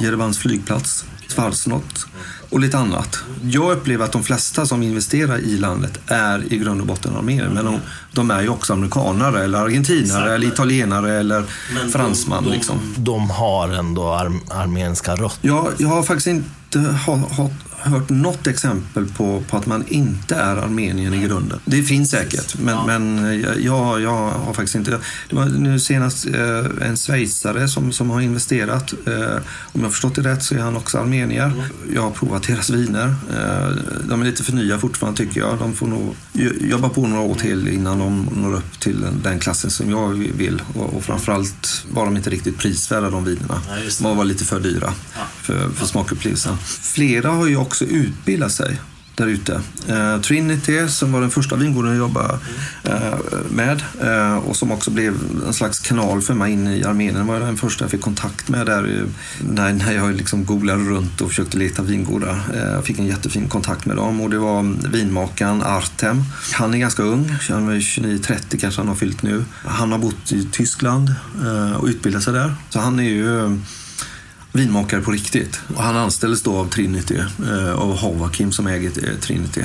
[0.00, 2.06] Jerevans flygplats, Svarsnot
[2.50, 3.24] och lite annat.
[3.42, 7.48] Jag upplever att de flesta som investerar i landet är i grund och botten armenier.
[7.48, 7.78] Men de,
[8.12, 11.44] de, är ju också amerikanare, eller argentinare, eller italienare eller
[11.74, 12.44] men fransman.
[12.44, 12.94] De, de, liksom.
[12.96, 15.48] de har ändå ar armeniska rötter?
[15.48, 17.50] Ja, jag har faktiskt inte ha, ha,
[17.90, 21.60] hört något exempel på, på att man inte är Armenien i grunden.
[21.64, 22.86] Det finns säkert, men, ja.
[22.86, 24.90] men jag, jag har faktiskt inte...
[25.28, 28.92] Det var nu senast eh, en schweizare som, som har investerat.
[29.06, 29.36] Eh,
[29.72, 31.46] om jag har förstått det rätt så är han också armenier.
[31.46, 31.64] Mm.
[31.94, 33.14] Jag har provat deras viner.
[33.30, 33.68] Eh,
[34.08, 35.58] de är lite för nya fortfarande tycker jag.
[35.58, 36.14] De får nog
[36.60, 40.62] jobba på några år till innan de når upp till den klassen som jag vill.
[40.74, 43.62] Och, och framförallt var de inte riktigt prisvärda de vinerna.
[44.00, 44.94] de var lite för dyra
[45.42, 46.56] för, för smakupplevelsen.
[46.82, 48.80] Flera har ju också också utbilda sig
[49.16, 49.60] där ute.
[49.88, 52.38] Eh, Trinity som var den första vingården jag jobbade
[52.84, 53.18] eh,
[53.50, 55.14] med eh, och som också blev
[55.46, 58.66] en slags kanal för mig in i Armenien var den första jag fick kontakt med
[58.66, 59.06] där
[59.40, 62.40] när, när jag liksom googlade runt och försökte leta vingårdar.
[62.54, 66.22] Eh, jag fick en jättefin kontakt med dem och det var vinmakaren Artem.
[66.52, 69.44] Han är ganska ung, han är 29-30 kanske han har fyllt nu.
[69.64, 72.54] Han har bott i Tyskland eh, och utbildat sig där.
[72.70, 73.58] Så han är ju
[74.52, 75.60] vinmakare på riktigt.
[75.74, 79.64] Och han anställdes då av Trinity, eh, av Hovakim som äger eh, Trinity.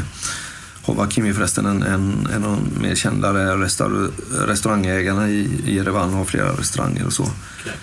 [0.82, 4.12] Hovakim är förresten en, en, en av de mer kända restaur,
[4.48, 7.24] restaurangägarna i, i Jerevan och har flera restauranger och så.
[7.24, 7.74] Okay.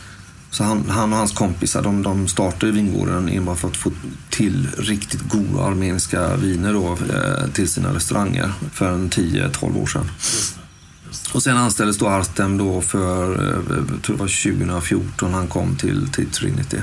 [0.51, 3.91] Så han, han, och hans kompisar de, de startade vingården enbart för att få
[4.31, 10.03] till riktigt goda armeniska viner då, eh, till sina restauranger för en 10-12 år sedan.
[10.03, 10.64] Mm.
[11.33, 15.77] Och sen anställdes då Artem då för, eh, jag tror det var 2014 han kom
[15.77, 16.79] till, till Trinity.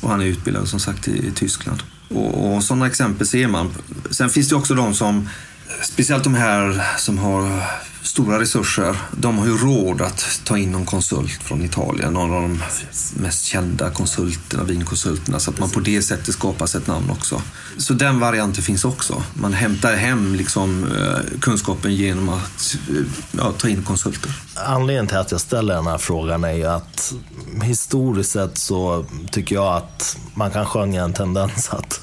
[0.00, 1.82] Och han är utbildad som sagt i, i Tyskland.
[2.08, 3.70] Och, och sådana exempel ser man.
[4.10, 5.28] Sen finns det också de som
[5.82, 7.62] speciellt de här som har
[8.02, 12.12] stora resurser, de har ju råd att ta in någon konsult från Italien.
[12.12, 12.62] Någon av de
[13.14, 17.42] mest kända konsulterna, vinkonsulterna, så att man på det sättet skapar sig ett namn också.
[17.78, 19.22] Så den varianten finns också.
[19.34, 24.32] Man hämtar hem liksom, eh, kunskapen genom att eh, ja, ta in konsulter.
[24.54, 27.14] Anledningen till att jag ställer den här frågan är ju att
[27.62, 32.00] historiskt sett så tycker jag att man kan skönja en tendens att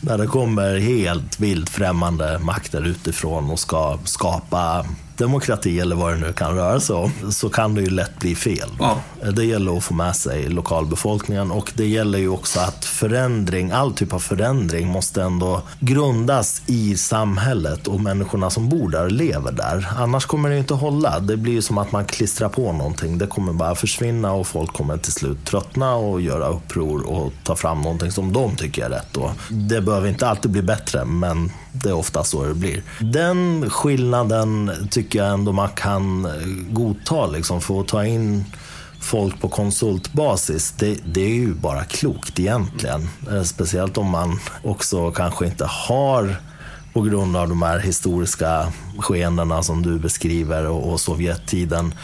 [0.00, 4.86] när det kommer helt vilt främmande makter utifrån och ska skapa
[5.18, 8.34] demokrati eller vad det nu kan röra sig om, så kan det ju lätt bli
[8.34, 8.68] fel.
[8.78, 9.00] Ja.
[9.32, 13.92] Det gäller att få med sig lokalbefolkningen och det gäller ju också att förändring, all
[13.92, 19.88] typ av förändring måste ändå grundas i samhället och människorna som bor där lever där.
[19.96, 21.20] Annars kommer det inte hålla.
[21.20, 23.18] Det blir ju som att man klistrar på någonting.
[23.18, 27.56] Det kommer bara försvinna och folk kommer till slut tröttna och göra uppror och ta
[27.56, 29.08] fram någonting som de tycker är rätt.
[29.12, 29.32] Då.
[29.48, 31.50] Det behöver inte alltid bli bättre, men
[31.82, 32.82] det är ofta så det blir.
[33.00, 36.32] Den skillnaden tycker jag ändå man kan eh,
[36.70, 38.44] godta liksom, för att ta in
[39.00, 43.08] folk på konsultbasis, det, det är ju bara klokt egentligen.
[43.30, 46.36] Eh, speciellt om man också kanske inte har
[46.92, 51.94] på grund av de här historiska skeendena som du beskriver och, och Sovjettiden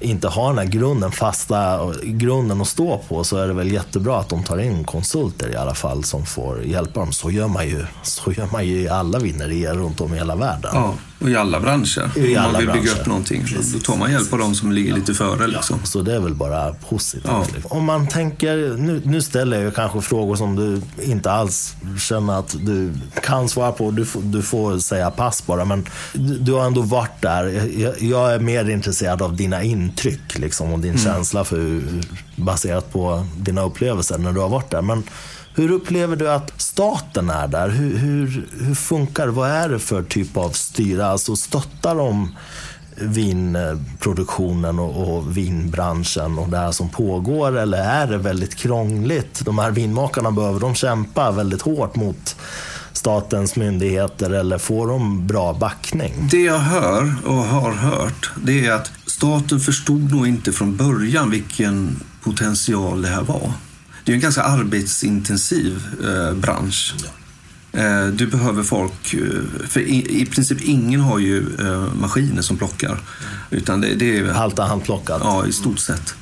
[0.00, 4.18] inte har den här grunden, fasta grunden att stå på så är det väl jättebra
[4.18, 7.12] att de tar in konsulter i alla fall som får hjälpa dem.
[7.12, 10.36] Så gör man ju, så gör man ju i alla vinnerier runt om i hela
[10.36, 10.70] världen.
[10.74, 12.18] Ja, och i alla branscher.
[12.18, 13.00] I Om alla man vill bygga branscher.
[13.00, 15.46] upp någonting, då tar man hjälp av de som ligger lite före.
[15.46, 15.78] Liksom.
[15.84, 17.24] Så det är väl bara positivt.
[17.26, 17.44] Ja.
[17.54, 17.78] liksom.
[17.78, 22.56] Om man tänker, nu, nu ställer jag kanske frågor som du inte alls känner att
[22.60, 22.92] du
[23.22, 23.90] kan svara på.
[23.90, 25.64] Du, du får säga pass bara.
[25.64, 27.44] Men du, du har ändå varit där.
[27.80, 31.80] Jag, jag är mer intresserad av dina intryck liksom, och din känsla för,
[32.36, 34.82] baserat på dina upplevelser när du har varit där.
[34.82, 35.02] Men
[35.54, 37.68] hur upplever du att staten är där?
[37.68, 39.28] Hur, hur, hur funkar?
[39.28, 41.06] Vad är det för typ av styre?
[41.06, 42.36] Alltså stöttar de
[42.96, 47.58] vinproduktionen och, och vinbranschen och det här som pågår?
[47.58, 49.44] Eller är det väldigt krångligt?
[49.44, 52.36] De här vinmakarna, behöver de kämpa väldigt hårt mot
[52.92, 56.28] statens myndigheter eller får de bra backning?
[56.30, 61.30] Det jag hör och har hört, det är att staten förstod nog inte från början
[61.30, 63.52] vilken potential det här var.
[64.10, 66.94] Det är en ganska arbetsintensiv eh, bransch.
[67.72, 69.20] Eh, du behöver folk, eh,
[69.68, 73.00] för i, i princip ingen har ju eh, maskiner som plockar.
[73.50, 75.20] Utan det, det är Allt är handplockat.
[75.24, 76.14] Ja, i stort sett.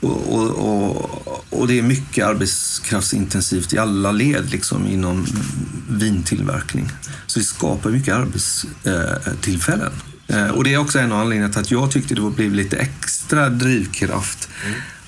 [0.00, 5.26] Och, och, och, och det är mycket arbetskraftsintensivt i alla led liksom, inom
[5.88, 6.92] vintillverkning.
[7.26, 9.92] Så det skapar mycket arbetstillfällen.
[10.28, 12.76] Eh, och det är också en av anledningarna till att jag tyckte det blev lite
[12.76, 14.48] extra drivkraft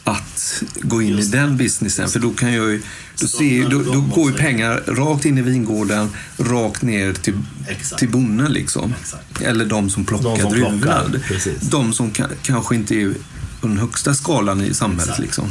[0.04, 2.08] att gå in i den businessen.
[2.08, 2.82] För då kan jag ju,
[3.20, 7.38] då, ser, då, då går ju pengar rakt in i vingården, rakt ner till,
[7.68, 7.98] Exakt.
[7.98, 8.94] till bonden liksom.
[9.00, 9.40] Exakt.
[9.40, 11.04] Eller de som plockar druvorna.
[11.28, 11.60] precis.
[11.60, 13.14] De som ka- kanske inte är
[13.60, 15.04] på den högsta skalan i samhället.
[15.04, 15.18] Exakt.
[15.20, 15.50] Liksom.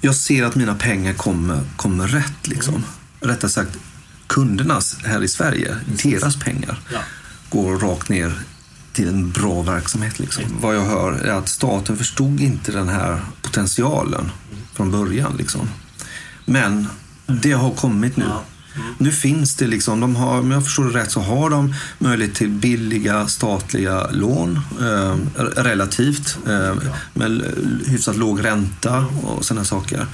[0.00, 2.46] Jag ser att mina pengar kommer, kommer rätt.
[2.48, 2.74] Liksom.
[2.74, 2.86] Mm.
[3.20, 3.78] Rättare sagt,
[4.26, 6.98] kundernas här i Sverige, deras pengar, Ja.
[7.48, 8.34] går rakt ner
[8.94, 10.18] till en bra verksamhet.
[10.18, 10.44] Liksom.
[10.60, 14.30] Vad jag hör är att staten förstod inte den här potentialen
[14.72, 15.36] från början.
[15.38, 15.68] Liksom.
[16.44, 16.88] Men
[17.26, 18.24] det har kommit nu.
[18.98, 22.34] Nu finns det liksom, de har, om jag förstår det rätt så har de möjlighet
[22.34, 25.16] till billiga statliga lån eh,
[25.56, 26.74] relativt eh,
[27.14, 27.42] med
[27.86, 30.06] hyfsat låg ränta och sådana saker.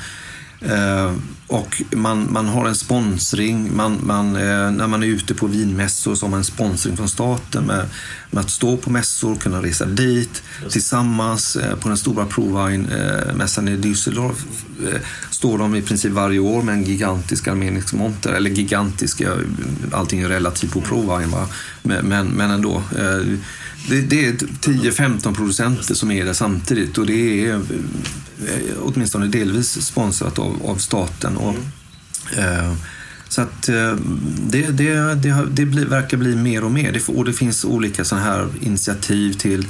[0.61, 1.15] Eh,
[1.47, 3.77] och man, man har en sponsring.
[3.77, 7.09] Man, man, eh, när man är ute på vinmässor så har man en sponsring från
[7.09, 7.87] staten med,
[8.31, 11.57] med att stå på mässor, kunna resa dit tillsammans.
[11.57, 14.45] Eh, på den stora Provine-mässan i Düsseldorf
[14.87, 15.01] eh,
[15.31, 18.33] står de i princip varje år med en gigantisk armenisk monter.
[18.33, 19.39] Eller gigantisk, eh,
[19.93, 21.31] allting är relativt på Provine.
[21.31, 21.49] Va?
[21.83, 22.83] Men, men, men ändå.
[22.99, 23.37] Eh,
[23.89, 27.61] det, det är 10-15 producenter som är där samtidigt och det är eh,
[28.82, 31.36] åtminstone delvis sponsrat av, av staten.
[31.36, 31.55] Och,
[32.38, 32.72] eh,
[33.28, 33.97] så att eh,
[34.51, 36.93] det, det, det, det blir, verkar bli mer och mer.
[36.93, 39.66] Det, och det finns olika sådana här initiativ till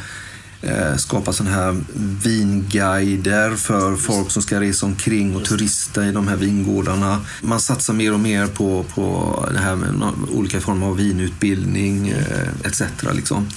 [0.62, 1.80] eh, skapa sådana här
[2.24, 7.20] vinguider för folk som ska resa omkring och turista i de här vingårdarna.
[7.42, 12.48] Man satsar mer och mer på, på det här med olika former av vinutbildning eh,
[12.64, 12.82] etc.
[13.12, 13.48] Liksom.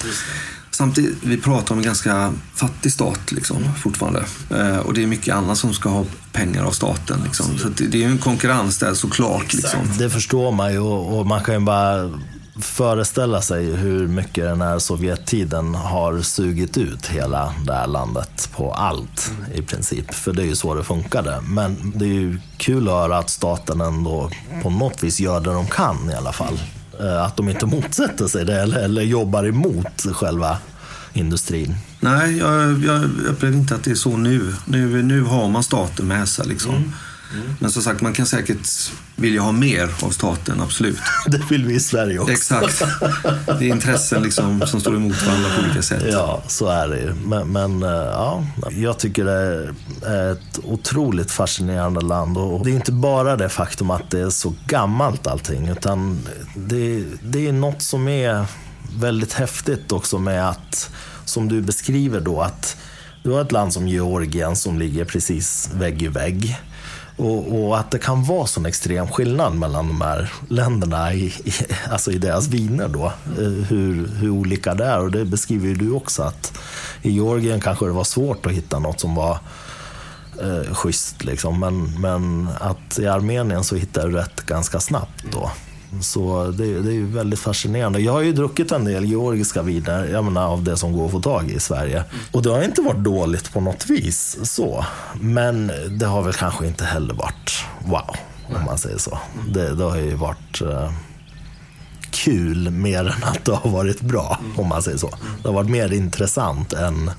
[0.74, 4.24] Samtidigt, vi pratar om en ganska fattig stat liksom, fortfarande.
[4.50, 7.20] Eh, och det är mycket annat som ska ha pengar av staten.
[7.24, 7.58] Liksom.
[7.58, 9.54] Så det, det är ju en konkurrens där såklart.
[9.54, 9.80] Liksom.
[9.98, 12.10] Det förstår man ju och, och man kan ju bara
[12.60, 18.72] föreställa sig hur mycket den här Sovjettiden har sugit ut hela det här landet på
[18.72, 20.14] allt i princip.
[20.14, 21.40] För det är ju så det funkade.
[21.40, 24.30] Men det är ju kul att höra att staten ändå
[24.62, 26.58] på något vis gör det de kan i alla fall.
[27.00, 30.58] Eh, att de inte motsätter sig det eller, eller jobbar emot själva
[31.12, 31.76] industrin.
[32.00, 34.54] Nej, jag, jag upplever inte att det är så nu.
[34.64, 36.46] Nu, nu har man staten med sig.
[36.46, 36.74] Liksom.
[36.74, 36.92] Mm.
[37.34, 37.54] Mm.
[37.58, 38.68] Men som sagt, man kan säkert
[39.16, 40.98] vilja ha mer av staten, absolut.
[41.26, 42.32] Det vill vi i Sverige också.
[42.32, 42.82] Exakt.
[43.46, 46.02] Det är intressen liksom som står emot varandra på olika sätt.
[46.12, 47.14] Ja, så är det ju.
[47.14, 49.72] Men, men eh, ja, jag tycker det
[50.06, 52.38] är ett otroligt fascinerande land.
[52.38, 56.20] Och det är inte bara det faktum att det är så gammalt allting, utan
[56.54, 58.46] det, det är något som är
[58.98, 60.90] väldigt häftigt också med att,
[61.24, 62.76] som du beskriver då, att
[63.22, 66.58] du har ett land som Georgien som ligger precis vägg i vägg.
[67.16, 71.52] Och, och, att det kan vara sån extrem skillnad mellan de här länderna i, i,
[71.90, 73.04] alltså i deras viner då.
[73.38, 75.00] Eh, hur, hur olika det är.
[75.00, 76.58] Och det beskriver ju du också att
[77.02, 79.38] i Georgien kanske det var svårt att hitta något som var
[80.42, 81.24] eh, schysst.
[81.24, 81.60] Liksom.
[81.60, 85.50] Men, men att i Armenien så hittade du rätt ganska snabbt då.
[86.00, 88.00] Så det, det är ju väldigt fascinerande.
[88.00, 91.12] Jag har ju druckit en del georgiska viner, jag menar, av det som går att
[91.12, 92.04] få tag i i Sverige.
[92.32, 94.38] Och det har inte varit dåligt på något vis.
[94.42, 94.84] så.
[95.20, 98.16] Men det har väl kanske inte heller varit wow,
[98.58, 99.18] om man säger så.
[99.48, 100.92] Det, det har ju varit eh,
[102.10, 105.10] kul mer än att det har varit bra, om man säger så.
[105.42, 107.10] Det har varit mer intressant än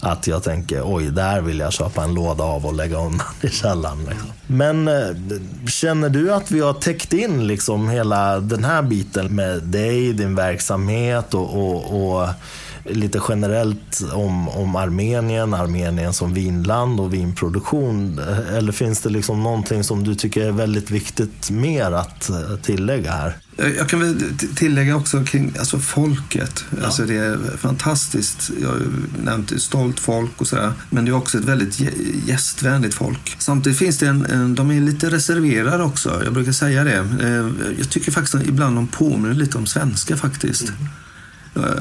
[0.00, 3.48] att jag tänker, oj, där vill jag köpa en låda av och lägga undan i
[3.48, 3.98] källaren.
[3.98, 4.28] Liksom.
[4.46, 5.16] Men eh,
[5.66, 10.34] känner du att vi har täckt in liksom hela den här biten med dig, din
[10.34, 12.28] verksamhet och, och, och
[12.84, 18.18] lite generellt om, om Armenien, Armenien som vinland och vinproduktion?
[18.18, 22.56] Eh, eller finns det liksom någonting som du tycker är väldigt viktigt mer att eh,
[22.62, 23.36] tillägga här?
[23.58, 24.22] Jag kan väl
[24.54, 26.64] tillägga också kring alltså folket.
[26.78, 26.86] Ja.
[26.86, 28.50] Alltså det är fantastiskt.
[28.62, 28.80] Jag har
[29.24, 30.72] nämnt stolt folk och sådär.
[30.90, 31.80] Men det är också ett väldigt
[32.26, 33.36] gästvänligt folk.
[33.38, 36.20] Samtidigt finns det en, en, de är lite reserverade också.
[36.24, 36.98] Jag brukar säga det.
[37.22, 40.68] Eh, jag tycker faktiskt att ibland de påminner lite om svenska faktiskt.
[40.68, 40.88] Mm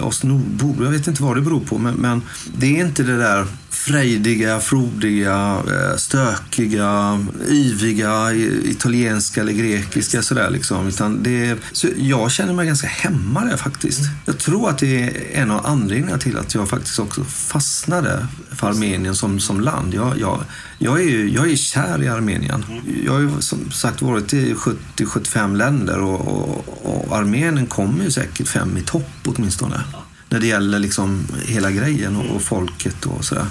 [0.02, 0.84] oss nordbor.
[0.84, 2.22] Jag vet inte vad det beror på, men, men
[2.58, 3.46] det är inte det där
[3.78, 7.20] frejdiga, frodiga, eh, stökiga,
[7.50, 10.88] yviga, italienska eller grekiska sådär liksom.
[10.88, 14.02] Utan det, så jag känner mig ganska hemma där faktiskt.
[14.26, 18.68] Jag tror att det är en av anledningarna till att jag faktiskt också fastnade för
[18.68, 19.94] Armenien som, som land.
[19.94, 20.44] Jag, jag,
[20.78, 22.66] jag, är, jag är kär i Armenien.
[23.06, 28.12] Jag har ju som sagt varit i 70-75 länder och, och, och Armenien kommer ju
[28.12, 29.82] säkert fem i topp åtminstone.
[30.30, 33.46] När det gäller liksom hela grejen och, och folket och sådär.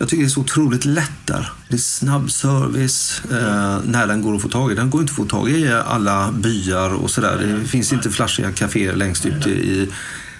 [0.00, 1.52] Jag tycker det är så otroligt lätt där.
[1.68, 4.74] Det är snabb service eh, när den går att få tag i.
[4.74, 7.58] Den går inte att få tag i alla byar och sådär.
[7.62, 9.88] Det finns inte flashiga kaféer längst ute i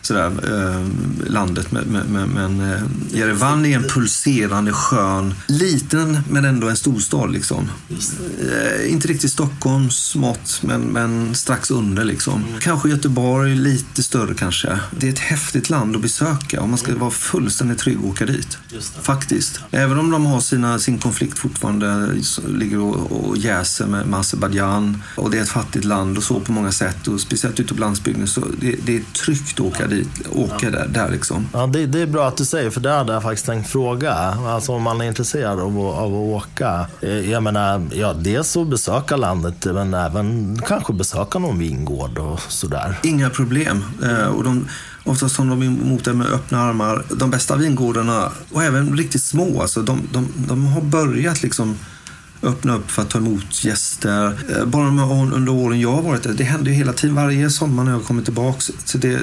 [0.03, 0.87] sådär, eh,
[1.31, 1.73] landet.
[1.73, 2.83] Men, men, men eh,
[3.13, 7.33] Jerevan är en pulserande, skön, liten men ändå en storstad.
[7.33, 7.71] Liksom.
[7.91, 12.05] Eh, inte riktigt Stockholms mått, men, men strax under.
[12.05, 12.45] Liksom.
[12.49, 12.61] Mm.
[12.61, 14.79] Kanske Göteborg, lite större kanske.
[14.99, 18.27] Det är ett häftigt land att besöka och man ska vara fullständigt trygg att åka
[18.27, 18.59] dit.
[19.03, 19.61] Faktiskt.
[19.71, 22.15] Även om de har sina, sin konflikt fortfarande,
[22.49, 26.41] ligger och, och jäser med, med Azerbajdzjan och det är ett fattigt land och så
[26.41, 29.87] på många sätt och speciellt ute på landsbygden så det, det är tryggt att åka
[29.87, 30.00] dit,
[30.33, 31.49] åka där, där liksom.
[31.53, 34.13] Ja, det, det, är bra att du säger, för det hade jag faktiskt tänkt fråga.
[34.13, 36.87] Alltså om man är intresserad av, av att åka.
[37.01, 42.41] Eh, jag menar, ja, dels att besöka landet, men även kanske besöka någon vingård och
[42.41, 42.99] sådär.
[43.03, 43.85] Inga problem.
[44.03, 44.69] Eh, och de,
[45.05, 47.05] oftast tar de emot det med öppna armar.
[47.11, 51.77] De bästa vingårdarna, och även riktigt små, alltså, de, de, de har börjat liksom
[52.43, 54.39] öppna upp för att ta emot gäster.
[54.57, 54.87] Eh, bara
[55.35, 57.17] under åren jag har varit där, det händer ju hela tiden.
[57.17, 59.21] Varje sommar när jag kommer tillbaka så det,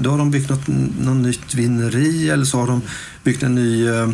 [0.00, 0.68] då har de byggt något,
[1.00, 2.82] något nytt vineri eller så har de
[3.24, 4.08] byggt en ny eh,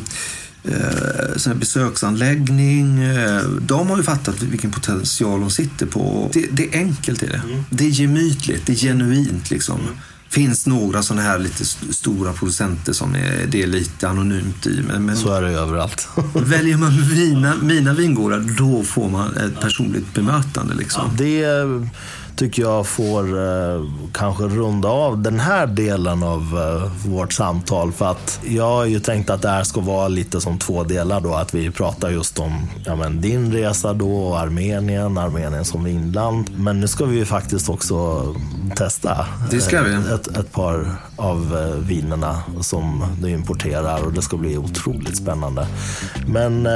[0.64, 3.03] eh besöksanläggning.
[3.03, 6.30] Eh, de har ju fattat vilken potential de sitter på.
[6.32, 7.22] Det, det är enkelt.
[7.22, 7.42] Är det.
[7.45, 7.64] Mm.
[7.70, 9.51] det är gemytligt, det är genuint.
[9.51, 9.80] Liksom.
[9.80, 9.95] Mm
[10.35, 11.64] finns några sådana här lite
[11.95, 14.82] stora producenter som är, det är lite anonymt i.
[14.99, 16.09] Men, så är det överallt.
[16.35, 20.74] väljer man mina, mina vingårdar, då får man ett personligt bemötande.
[20.74, 21.03] Liksom.
[21.07, 21.43] Ja, det
[22.37, 27.93] tycker jag får eh, kanske runda av den här delen av eh, vårt samtal.
[27.93, 31.20] För att jag har ju tänkt att det här ska vara lite som två delar
[31.20, 31.35] då.
[31.35, 36.51] Att vi pratar just om ja, men din resa då och Armenien, Armenien som inland.
[36.57, 38.26] Men nu ska vi ju faktiskt också
[38.76, 39.93] testa det ska vi.
[39.93, 45.16] Eh, ett, ett par av eh, vinerna som du importerar och det ska bli otroligt
[45.16, 45.66] spännande.
[46.26, 46.72] Men eh,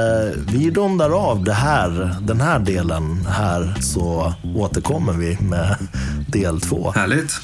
[0.52, 5.76] vi rundar av det här, den här delen här så återkommer vi med eh,
[6.26, 6.90] del två.
[6.90, 7.40] Härligt.